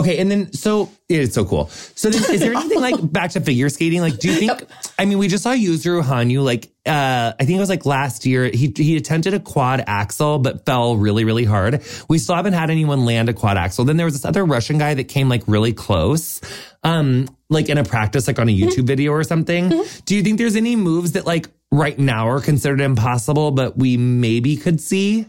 [0.00, 1.66] Okay, and then so it's so cool.
[1.68, 4.00] So then, is there anything like back to figure skating?
[4.00, 4.64] Like, do you think?
[4.98, 6.42] I mean, we just saw Yuzuru Hanyu.
[6.42, 8.48] Like, uh, I think it was like last year.
[8.48, 11.82] He he attempted a quad axel, but fell really really hard.
[12.08, 13.84] We still haven't had anyone land a quad axel.
[13.84, 16.40] Then there was this other Russian guy that came like really close,
[16.82, 19.68] um, like in a practice, like on a YouTube video or something.
[19.68, 20.00] Mm-hmm.
[20.06, 23.98] Do you think there's any moves that like right now are considered impossible, but we
[23.98, 25.26] maybe could see?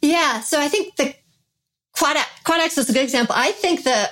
[0.00, 0.40] Yeah.
[0.40, 1.14] So I think the
[2.00, 3.34] quad, quad axel is a good example.
[3.36, 4.10] I think the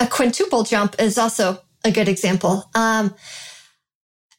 [0.00, 2.68] a quintuple jump is also a good example.
[2.74, 3.14] Um,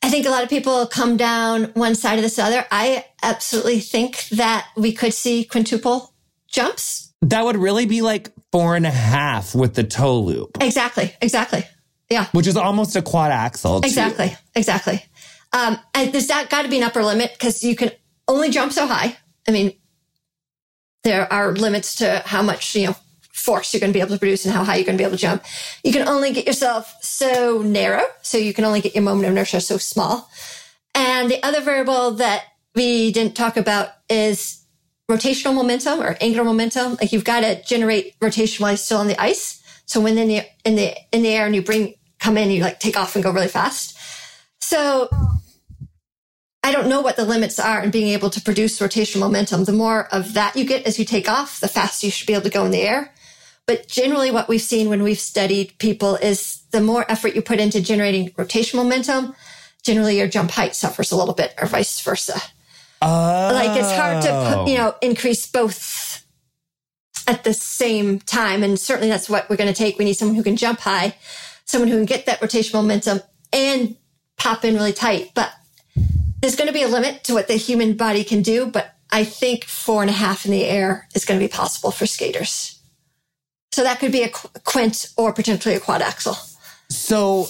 [0.02, 2.66] I think a lot of people come down one side of this other.
[2.72, 6.14] I absolutely think that we could see quintuple
[6.48, 7.14] jumps.
[7.22, 10.58] That would really be like four and a half with the toe loop.
[10.60, 11.14] Exactly.
[11.22, 11.64] Exactly.
[12.10, 12.28] Yeah.
[12.34, 13.80] Which is almost a quad axel.
[13.80, 13.88] Too.
[13.88, 14.36] Exactly.
[14.56, 15.06] Exactly.
[15.54, 17.92] Um, and there's got to be an upper limit because you can
[18.28, 19.16] only jump so high.
[19.48, 19.74] I mean,
[21.04, 22.96] there are limits to how much, you know,
[23.32, 25.06] force you're going to be able to produce and how high you're going to be
[25.06, 25.44] able to jump.
[25.84, 28.04] You can only get yourself so narrow.
[28.22, 30.30] So you can only get your moment of inertia so small.
[30.96, 32.44] And the other variable that
[32.76, 34.64] we didn't talk about is
[35.10, 36.94] rotational momentum or angular momentum.
[37.02, 39.62] Like you've got to generate rotation while you're still on the ice.
[39.86, 42.62] So when in the, in the, in the air and you bring, come in, you
[42.62, 43.98] like take off and go really fast.
[44.62, 45.10] So
[46.64, 49.66] I don't know what the limits are in being able to produce rotational momentum.
[49.66, 52.34] The more of that you get as you take off, the faster you should be
[52.34, 53.14] able to go in the air.
[53.66, 57.60] But generally what we've seen when we've studied people is the more effort you put
[57.60, 59.36] into generating rotational momentum,
[59.84, 62.42] generally your jump height suffers a little bit or vice versa.
[63.02, 63.52] Oh.
[63.54, 66.26] Like it's hard to, you know, increase both
[67.28, 68.64] at the same time.
[68.64, 70.00] And certainly that's what we're going to take.
[70.00, 71.16] We need someone who can jump high,
[71.66, 73.98] someone who can get that rotational momentum and
[74.38, 75.32] pop in really tight.
[75.34, 75.54] But
[76.44, 79.24] there's going to be a limit to what the human body can do, but I
[79.24, 82.82] think four and a half in the air is going to be possible for skaters.
[83.72, 86.36] So that could be a quint or potentially a quad axel.
[86.90, 87.48] So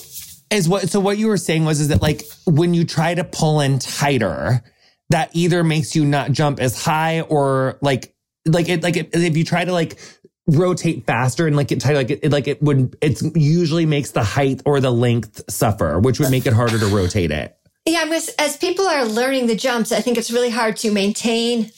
[0.52, 3.24] is what so what you were saying was is that like when you try to
[3.24, 4.64] pull in tighter,
[5.10, 8.14] that either makes you not jump as high or like
[8.48, 9.98] like it like it, if you try to like
[10.46, 14.62] rotate faster and like it like it like it would it usually makes the height
[14.68, 17.58] or the length suffer, which would make it harder to rotate it.
[17.86, 21.71] Yeah, as, as people are learning the jumps, I think it's really hard to maintain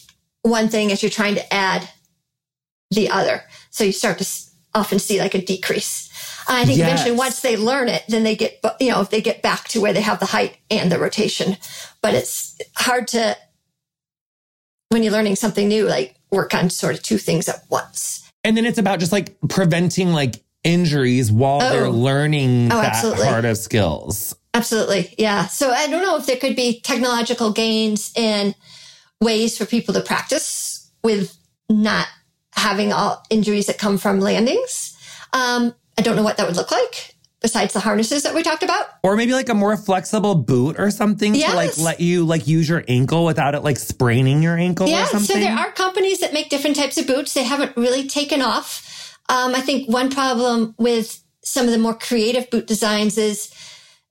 [0.44, 1.90] one thing as you're trying to add
[2.92, 3.44] the other.
[3.72, 4.28] So you start to
[4.76, 6.12] often see like a decrease.
[6.48, 6.88] I think yes.
[6.88, 9.82] eventually once they learn it, then they get, you know, if they get back to
[9.82, 11.58] where they have the height and the rotation,
[12.02, 13.36] but it's hard to
[14.90, 18.30] when you're learning something new, like work on sort of two things at once.
[18.44, 21.70] And then it's about just like preventing like injuries while oh.
[21.70, 23.26] they're learning oh, that absolutely.
[23.26, 24.36] part of skills.
[24.56, 25.14] Absolutely.
[25.18, 25.48] Yeah.
[25.48, 28.56] So I don't know if there could be technological gains in
[29.20, 31.38] ways for people to practice with
[31.70, 32.08] not
[32.54, 34.98] having all injuries that come from landings.
[35.34, 38.64] Um, I don't know what that would look like besides the harnesses that we talked
[38.64, 38.86] about.
[39.04, 41.52] Or maybe like a more flexible boot or something yes.
[41.52, 45.04] to like let you like use your ankle without it like spraining your ankle yeah,
[45.04, 45.36] or something.
[45.36, 47.34] So there are companies that make different types of boots.
[47.34, 49.20] They haven't really taken off.
[49.28, 53.54] Um, I think one problem with some of the more creative boot designs is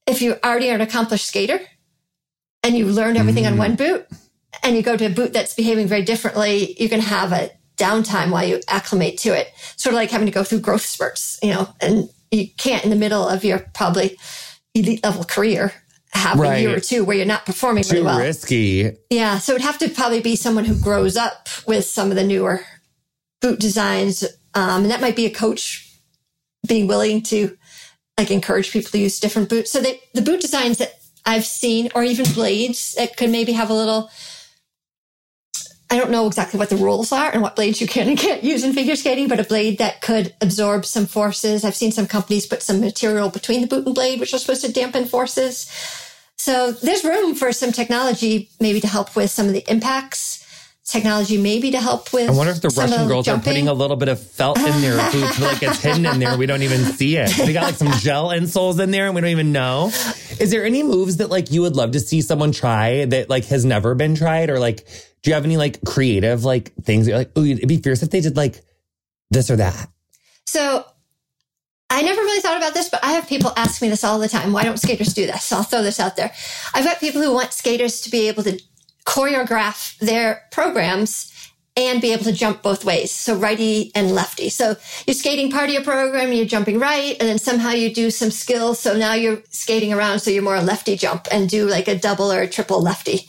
[0.07, 1.61] if you already are an accomplished skater
[2.63, 3.53] and you learned everything mm.
[3.53, 4.07] on one boot
[4.63, 8.31] and you go to a boot that's behaving very differently, you can have a downtime
[8.31, 9.49] while you acclimate to it.
[9.77, 12.91] Sort of like having to go through growth spurts, you know, and you can't in
[12.91, 14.17] the middle of your probably
[14.75, 15.73] elite level career
[16.13, 16.59] have right.
[16.59, 18.19] a year or two where you're not performing Too really well.
[18.19, 18.97] risky.
[19.11, 19.39] Yeah.
[19.39, 22.61] So it'd have to probably be someone who grows up with some of the newer
[23.41, 24.23] boot designs.
[24.55, 25.93] Um, and that might be a coach
[26.67, 27.57] being willing to
[28.19, 29.71] like encourage people to use different boots.
[29.71, 30.95] So they, the boot designs that
[31.27, 34.11] I've seen, or even blades that could maybe have a little,
[35.91, 38.45] I don't know exactly what the rules are and what blades you can and can't
[38.45, 41.65] use in figure skating, but a blade that could absorb some forces.
[41.65, 44.65] I've seen some companies put some material between the boot and blade, which are supposed
[44.65, 45.71] to dampen forces.
[46.37, 50.43] So there's room for some technology maybe to help with some of the impacts
[50.85, 52.28] technology maybe to help with.
[52.28, 53.41] I wonder if the Russian girls jumping.
[53.41, 56.37] are putting a little bit of felt in their boots, like it's hidden in there.
[56.37, 57.30] We don't even see it.
[57.37, 59.89] They got like some gel insoles in there, and we don't even know.
[60.39, 63.47] Is there any moves that like you would love to see someone try that like
[63.47, 64.87] has never been tried, or like
[65.22, 68.03] do you have any like creative like things that you're like, oh, it'd be fierce
[68.03, 68.61] if they did like
[69.30, 69.89] this or that?
[70.47, 70.85] So
[71.89, 74.28] I never really thought about this, but I have people ask me this all the
[74.28, 74.53] time.
[74.53, 75.45] Why don't skaters do this?
[75.45, 76.30] So I'll throw this out there.
[76.74, 78.61] I've got people who want skaters to be able to
[79.05, 81.31] choreograph their programs
[81.77, 83.11] and be able to jump both ways.
[83.11, 84.49] So righty and lefty.
[84.49, 84.77] So
[85.07, 88.31] you're skating part of your program, you're jumping right, and then somehow you do some
[88.31, 88.79] skills.
[88.79, 90.21] So now you're skating around.
[90.21, 93.29] So you're more a lefty jump and do like a double or a triple lefty.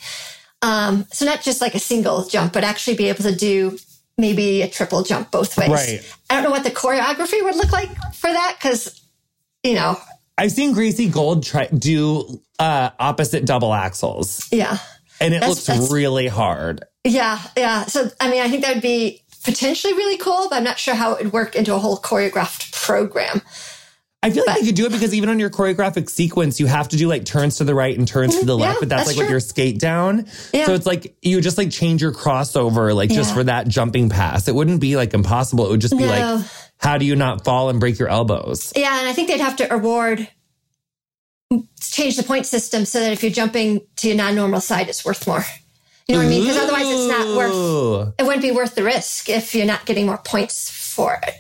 [0.62, 3.80] Um, so not just like a single jump, but actually be able to do
[4.18, 5.70] maybe a triple jump both ways.
[5.70, 6.18] Right.
[6.30, 9.02] I don't know what the choreography would look like for that because,
[9.64, 9.98] you know,
[10.38, 14.48] I've seen Gracie Gold try do uh, opposite double axels.
[14.52, 14.78] Yeah
[15.20, 16.86] and it that's, looks that's, really hard.
[17.04, 17.86] Yeah, yeah.
[17.86, 20.96] So, I mean, I think that would be potentially really cool, but I'm not sure
[20.96, 23.42] how it would work into a whole choreographed program.
[24.24, 26.66] I feel like but, you could do it because even on your choreographic sequence, you
[26.66, 28.48] have to do like turns to the right and turns to mm-hmm.
[28.48, 29.26] the left, yeah, but that's, that's like true.
[29.26, 30.26] with your skate down.
[30.52, 30.66] Yeah.
[30.66, 33.18] So it's like you just like change your crossover, like yeah.
[33.18, 34.48] just for that jumping pass.
[34.48, 35.68] It wouldn't be like impossible.
[35.68, 36.08] It would just be no.
[36.08, 36.46] like,
[36.78, 38.74] how do you not fall and break your elbows?
[38.76, 38.98] Yeah.
[38.98, 40.28] And I think they'd have to award
[41.80, 45.28] change the point system so that if you're jumping to your non-normal side, it's worth
[45.28, 45.44] more.
[46.08, 46.42] You know what I mean?
[46.42, 48.14] Because otherwise, it's not worth.
[48.20, 51.34] It wouldn't be worth the risk if you're not getting more points for it.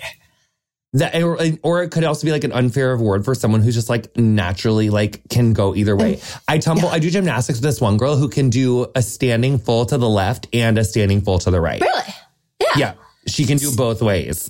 [0.93, 3.89] That or, or it could also be like an unfair award for someone who's just
[3.89, 6.15] like naturally like can go either way.
[6.15, 6.41] Mm.
[6.47, 6.87] I tumble.
[6.87, 6.95] Yeah.
[6.95, 10.09] I do gymnastics with this one girl who can do a standing full to the
[10.09, 11.81] left and a standing full to the right.
[11.81, 12.15] Really?
[12.59, 12.67] Yeah.
[12.77, 12.93] Yeah.
[13.27, 14.49] She can do both ways.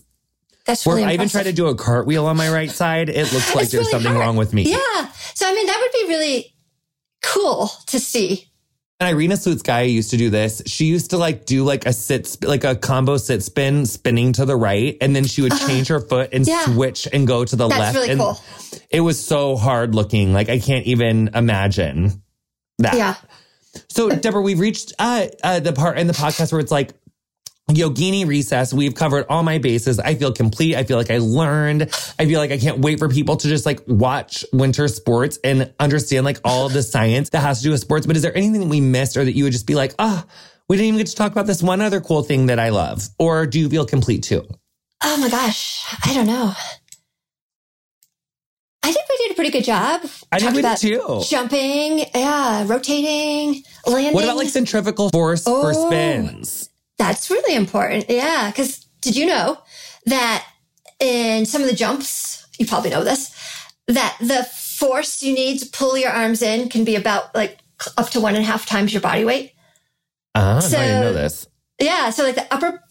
[0.66, 3.10] That's really I even tried to do a cartwheel on my right side.
[3.10, 4.20] It looks like there's really something hard.
[4.20, 4.64] wrong with me.
[4.64, 5.12] Yeah.
[5.36, 6.56] So, I mean, that would be really
[7.22, 8.50] cool to see.
[9.00, 10.64] And Irina Slutskaya used to do this.
[10.68, 14.46] She used to like do like a sit, like a combo sit spin, spinning to
[14.46, 15.68] the right, and then she would uh-huh.
[15.68, 16.64] change her foot and yeah.
[16.64, 17.96] switch and go to the That's left.
[17.96, 18.40] Really and cool.
[18.90, 20.32] It was so hard looking.
[20.32, 22.24] Like I can't even imagine
[22.80, 22.96] that.
[22.96, 23.16] Yeah.
[23.90, 26.94] So Deborah, we've reached uh, uh, the part in the podcast where it's like
[27.70, 28.74] Yogini recess.
[28.74, 30.00] We've covered all my bases.
[30.00, 30.76] I feel complete.
[30.76, 31.84] I feel like I learned.
[32.20, 35.74] I feel like I can't wait for people to just like watch winter sports and
[35.80, 38.06] understand like all of the science that has to do with sports.
[38.06, 40.24] But is there anything that we missed or that you would just be like, ah,
[40.26, 40.32] oh,
[40.70, 43.10] we didn't even get to talk about this one other cool thing that I love?
[43.18, 44.48] Or do you feel complete too?
[45.04, 45.84] Oh my gosh.
[46.04, 46.54] I don't know.
[48.84, 50.02] I think we did a pretty good job.
[50.32, 51.22] I think we did too.
[51.28, 54.14] Jumping, yeah, rotating, landing.
[54.14, 55.64] What about like centrifugal force oh.
[55.64, 56.70] for spins?
[56.98, 58.06] That's really important.
[58.10, 58.52] Yeah.
[58.52, 59.60] Cause did you know
[60.06, 60.46] that
[61.00, 63.36] in some of the jumps, you probably know this,
[63.88, 67.60] that the force you need to pull your arms in can be about like
[67.98, 69.54] up to one and a half times your body weight.
[70.34, 71.48] Ah, uh, so, I didn't know this.
[71.80, 72.10] Yeah.
[72.10, 72.82] So like the upper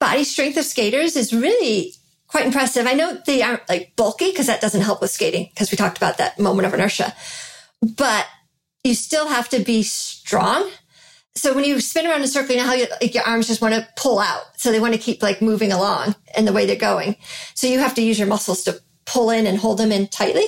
[0.00, 1.94] body strength of skaters is really
[2.26, 2.86] quite impressive.
[2.86, 5.96] I know they aren't like bulky because that doesn't help with skating because we talked
[5.96, 7.14] about that moment of inertia,
[7.96, 8.26] but
[8.84, 10.70] you still have to be strong
[11.34, 13.46] so when you spin around in a circle, you know how you, like your arms
[13.46, 14.42] just want to pull out.
[14.56, 17.16] So they want to keep like moving along in the way they're going.
[17.54, 20.46] So you have to use your muscles to pull in and hold them in tightly.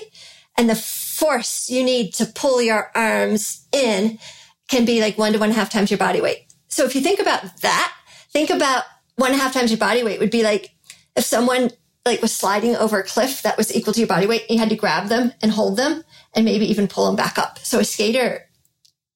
[0.58, 4.18] And the force you need to pull your arms in
[4.68, 6.52] can be like one to one and a half times your body weight.
[6.68, 7.92] So if you think about that,
[8.30, 8.84] think about
[9.16, 10.70] one and a half times your body weight would be like
[11.16, 11.70] if someone
[12.06, 14.70] like was sliding over a cliff that was equal to your body weight, you had
[14.70, 16.02] to grab them and hold them
[16.34, 17.58] and maybe even pull them back up.
[17.58, 18.48] So a skater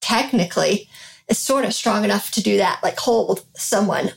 [0.01, 0.87] technically
[1.27, 4.11] is sort of strong enough to do that, like hold someone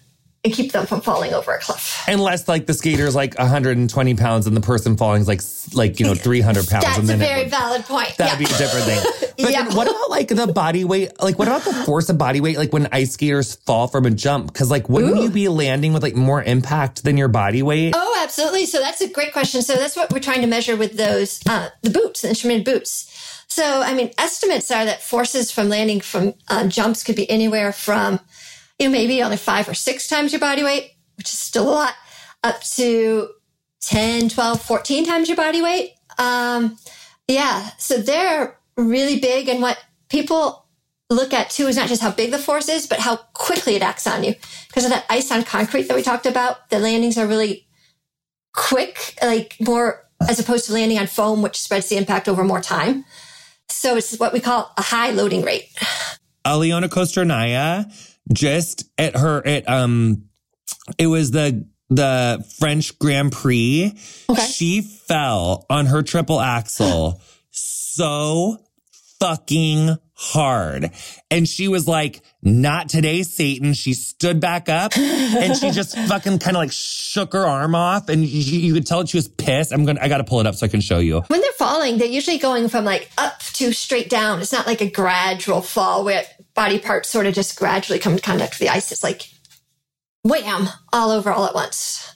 [0.44, 2.04] and keep them from falling over a cliff.
[2.06, 5.40] Unless like the skater's like 120 pounds and the person falling is like
[5.74, 6.84] like you know 300 pounds.
[6.84, 8.16] That's and a then very would, valid point.
[8.16, 8.46] That'd yeah.
[8.48, 9.28] be a different thing.
[9.38, 9.72] But Yeah.
[9.72, 11.12] what about like the body weight?
[11.22, 12.58] Like what about the force of body weight?
[12.58, 14.52] Like when ice skaters fall from a jump?
[14.52, 15.22] Because like wouldn't Ooh.
[15.22, 17.94] you be landing with like more impact than your body weight?
[17.96, 18.66] Oh, absolutely.
[18.66, 19.62] So that's a great question.
[19.62, 23.04] So that's what we're trying to measure with those, uh, the boots, the instrumented boots.
[23.48, 27.72] So, I mean, estimates are that forces from landing from uh, jumps could be anywhere
[27.72, 28.20] from,
[28.78, 31.70] you know, maybe only five or six times your body weight, which is still a
[31.70, 31.94] lot,
[32.44, 33.30] up to
[33.80, 35.94] 10, 12, 14 times your body weight.
[36.18, 36.78] Um,
[37.26, 37.70] yeah.
[37.78, 39.48] So they're really big.
[39.48, 39.78] And what
[40.08, 40.66] people
[41.10, 43.82] look at too is not just how big the force is, but how quickly it
[43.82, 44.34] acts on you.
[44.68, 47.66] Because of that ice on concrete that we talked about, the landings are really
[48.52, 52.60] quick, like more as opposed to landing on foam, which spreads the impact over more
[52.60, 53.04] time.
[53.70, 55.68] So it's what we call a high loading rate.
[56.44, 57.92] Aliona Kostornaia
[58.32, 60.24] just at her at um
[60.98, 63.94] it was the the French Grand Prix.
[64.28, 64.46] Okay.
[64.46, 68.58] She fell on her triple axel so
[69.20, 70.90] fucking hard.
[71.30, 73.72] And she was like, not today, Satan.
[73.72, 78.08] She stood back up and she just fucking kind of like shook her arm off
[78.08, 79.72] and you, you could tell she was pissed.
[79.72, 81.20] I'm gonna, I gotta pull it up so I can show you.
[81.28, 84.40] When they're falling, they're usually going from like up to straight down.
[84.40, 88.18] It's not like a gradual fall where body parts sort of just gradually come in
[88.18, 88.90] contact with the ice.
[88.90, 89.28] It's like
[90.24, 92.12] wham, all over all at once.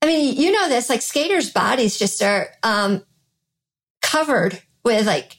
[0.00, 3.04] I mean, you know this, like skaters' bodies just are um,
[4.00, 5.36] covered with like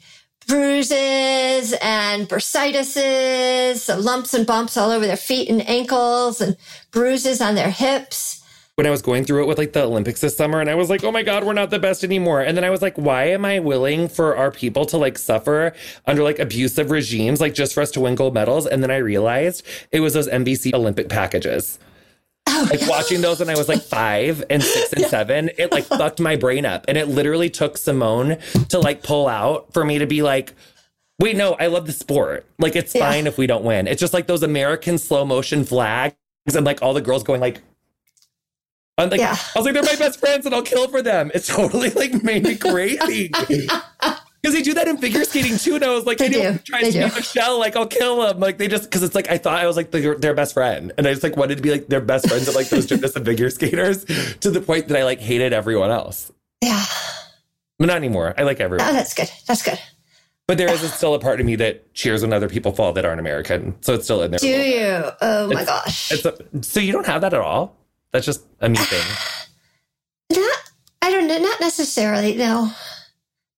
[0.47, 2.97] bruises and bursitis,
[4.03, 6.57] lumps and bumps all over their feet and ankles and
[6.91, 8.41] bruises on their hips.
[8.75, 10.89] when I was going through it with like the Olympics this summer, and I was
[10.89, 12.41] like, oh my God, we're not the best anymore.
[12.41, 15.73] And then I was like, why am I willing for our people to like suffer
[16.07, 18.65] under like abusive regimes, like just for us to win gold medals?
[18.65, 21.77] And then I realized it was those NBC Olympic packages.
[22.55, 25.85] Oh, like watching those when I was like five and six and seven, it like
[25.85, 26.85] fucked my brain up.
[26.87, 28.37] And it literally took Simone
[28.69, 30.53] to like pull out for me to be like,
[31.19, 32.45] wait, no, I love the sport.
[32.59, 33.09] Like it's Yeah.
[33.09, 33.87] fine if we don't win.
[33.87, 36.15] It's just like those American slow motion flags
[36.53, 37.61] and like all the girls going like,
[38.97, 39.35] I'm like, Yeah.
[39.55, 41.31] I was like, they're my best friends and I'll kill for them.
[41.33, 43.31] It totally like made me crazy.
[44.43, 45.75] Because they do that in figure skating too.
[45.75, 46.57] And I was like, They do.
[46.65, 47.15] tries They to do.
[47.15, 48.41] Michelle, like, I'll kill them.
[48.41, 50.91] Like, they just, because it's like, I thought I was like their, their best friend.
[50.97, 53.15] And I just like wanted to be like their best friends of like those gymnasts
[53.15, 54.03] and figure skaters
[54.41, 56.29] to the point that I like hated everyone else.
[56.61, 56.83] Yeah.
[57.79, 58.33] But not anymore.
[58.37, 58.85] I like everyone.
[58.85, 59.31] Oh, that's good.
[59.47, 59.79] That's good.
[60.45, 63.05] But there is still a part of me that cheers when other people fall that
[63.05, 63.75] aren't American.
[63.81, 64.39] So it's still in there.
[64.39, 65.09] Do you?
[65.21, 66.11] Oh my gosh.
[66.11, 67.77] It's a, so you don't have that at all?
[68.11, 69.05] That's just a me thing.
[70.33, 70.57] Not,
[71.01, 71.39] I don't know.
[71.39, 72.35] Not necessarily.
[72.35, 72.69] No,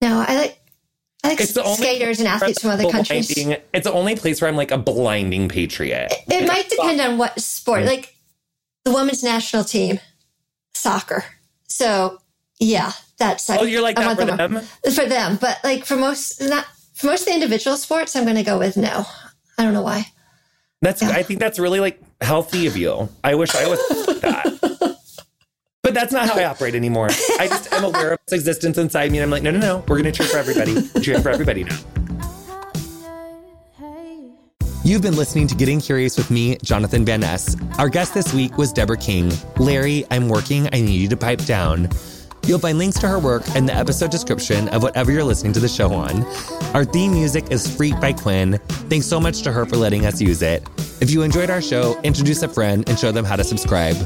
[0.03, 0.23] no.
[0.27, 0.59] I like,
[1.27, 3.33] like It's the only skaters and athletes from other countries.
[3.33, 6.13] blinding- It's the only place where I'm like a blinding patriot.
[6.27, 7.81] It might depend on what sport.
[7.83, 7.87] Mm.
[7.87, 8.15] Like
[8.83, 9.99] the women's national team,
[10.73, 11.23] soccer.
[11.67, 12.19] So
[12.59, 13.49] yeah, that's.
[13.49, 14.61] Oh, you're like that for them?
[14.93, 18.35] For them, but like for most, not for most of the individual sports, I'm going
[18.37, 19.05] to go with no.
[19.57, 20.05] I don't know why.
[20.81, 21.09] That's Yeah.
[21.11, 23.09] I think that's really like healthy of you.
[23.23, 23.79] I wish I was
[24.21, 24.94] that.
[25.85, 27.09] But that's not how I operate anymore.
[27.39, 29.83] I just am aware of its existence inside me and I'm like, no, no, no.
[29.87, 30.73] We're gonna cheer for everybody.
[30.95, 31.77] We're for everybody now.
[34.83, 37.55] You've been listening to Getting Curious with me, Jonathan Van Ness.
[37.77, 39.31] Our guest this week was Deborah King.
[39.59, 40.67] Larry, I'm working.
[40.73, 41.87] I need you to pipe down.
[42.47, 45.59] You'll find links to her work in the episode description of whatever you're listening to
[45.59, 46.25] the show on.
[46.73, 48.59] Our theme music is Freak by Quiñ.
[48.89, 50.67] Thanks so much to her for letting us use it.
[50.99, 53.97] If you enjoyed our show, introduce a friend and show them how to subscribe.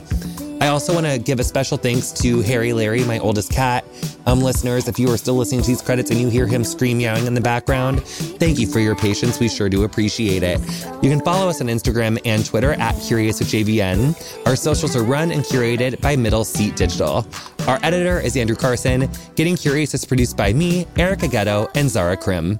[0.62, 3.86] I also want to give a special thanks to Harry Larry, my oldest cat.
[4.26, 6.98] Um, listeners, if you are still listening to these credits and you hear him scream
[6.98, 9.40] meowing in the background, thank you for your patience.
[9.40, 10.60] We sure do appreciate it.
[11.02, 14.46] You can follow us on Instagram and Twitter at Curious with JVN.
[14.46, 17.26] Our socials are run and curated by Middle Seat Digital.
[17.68, 19.10] Our editor is Andrew Carson.
[19.36, 22.60] Getting Curious is produced by me, Erica Getto, and Zara Krim.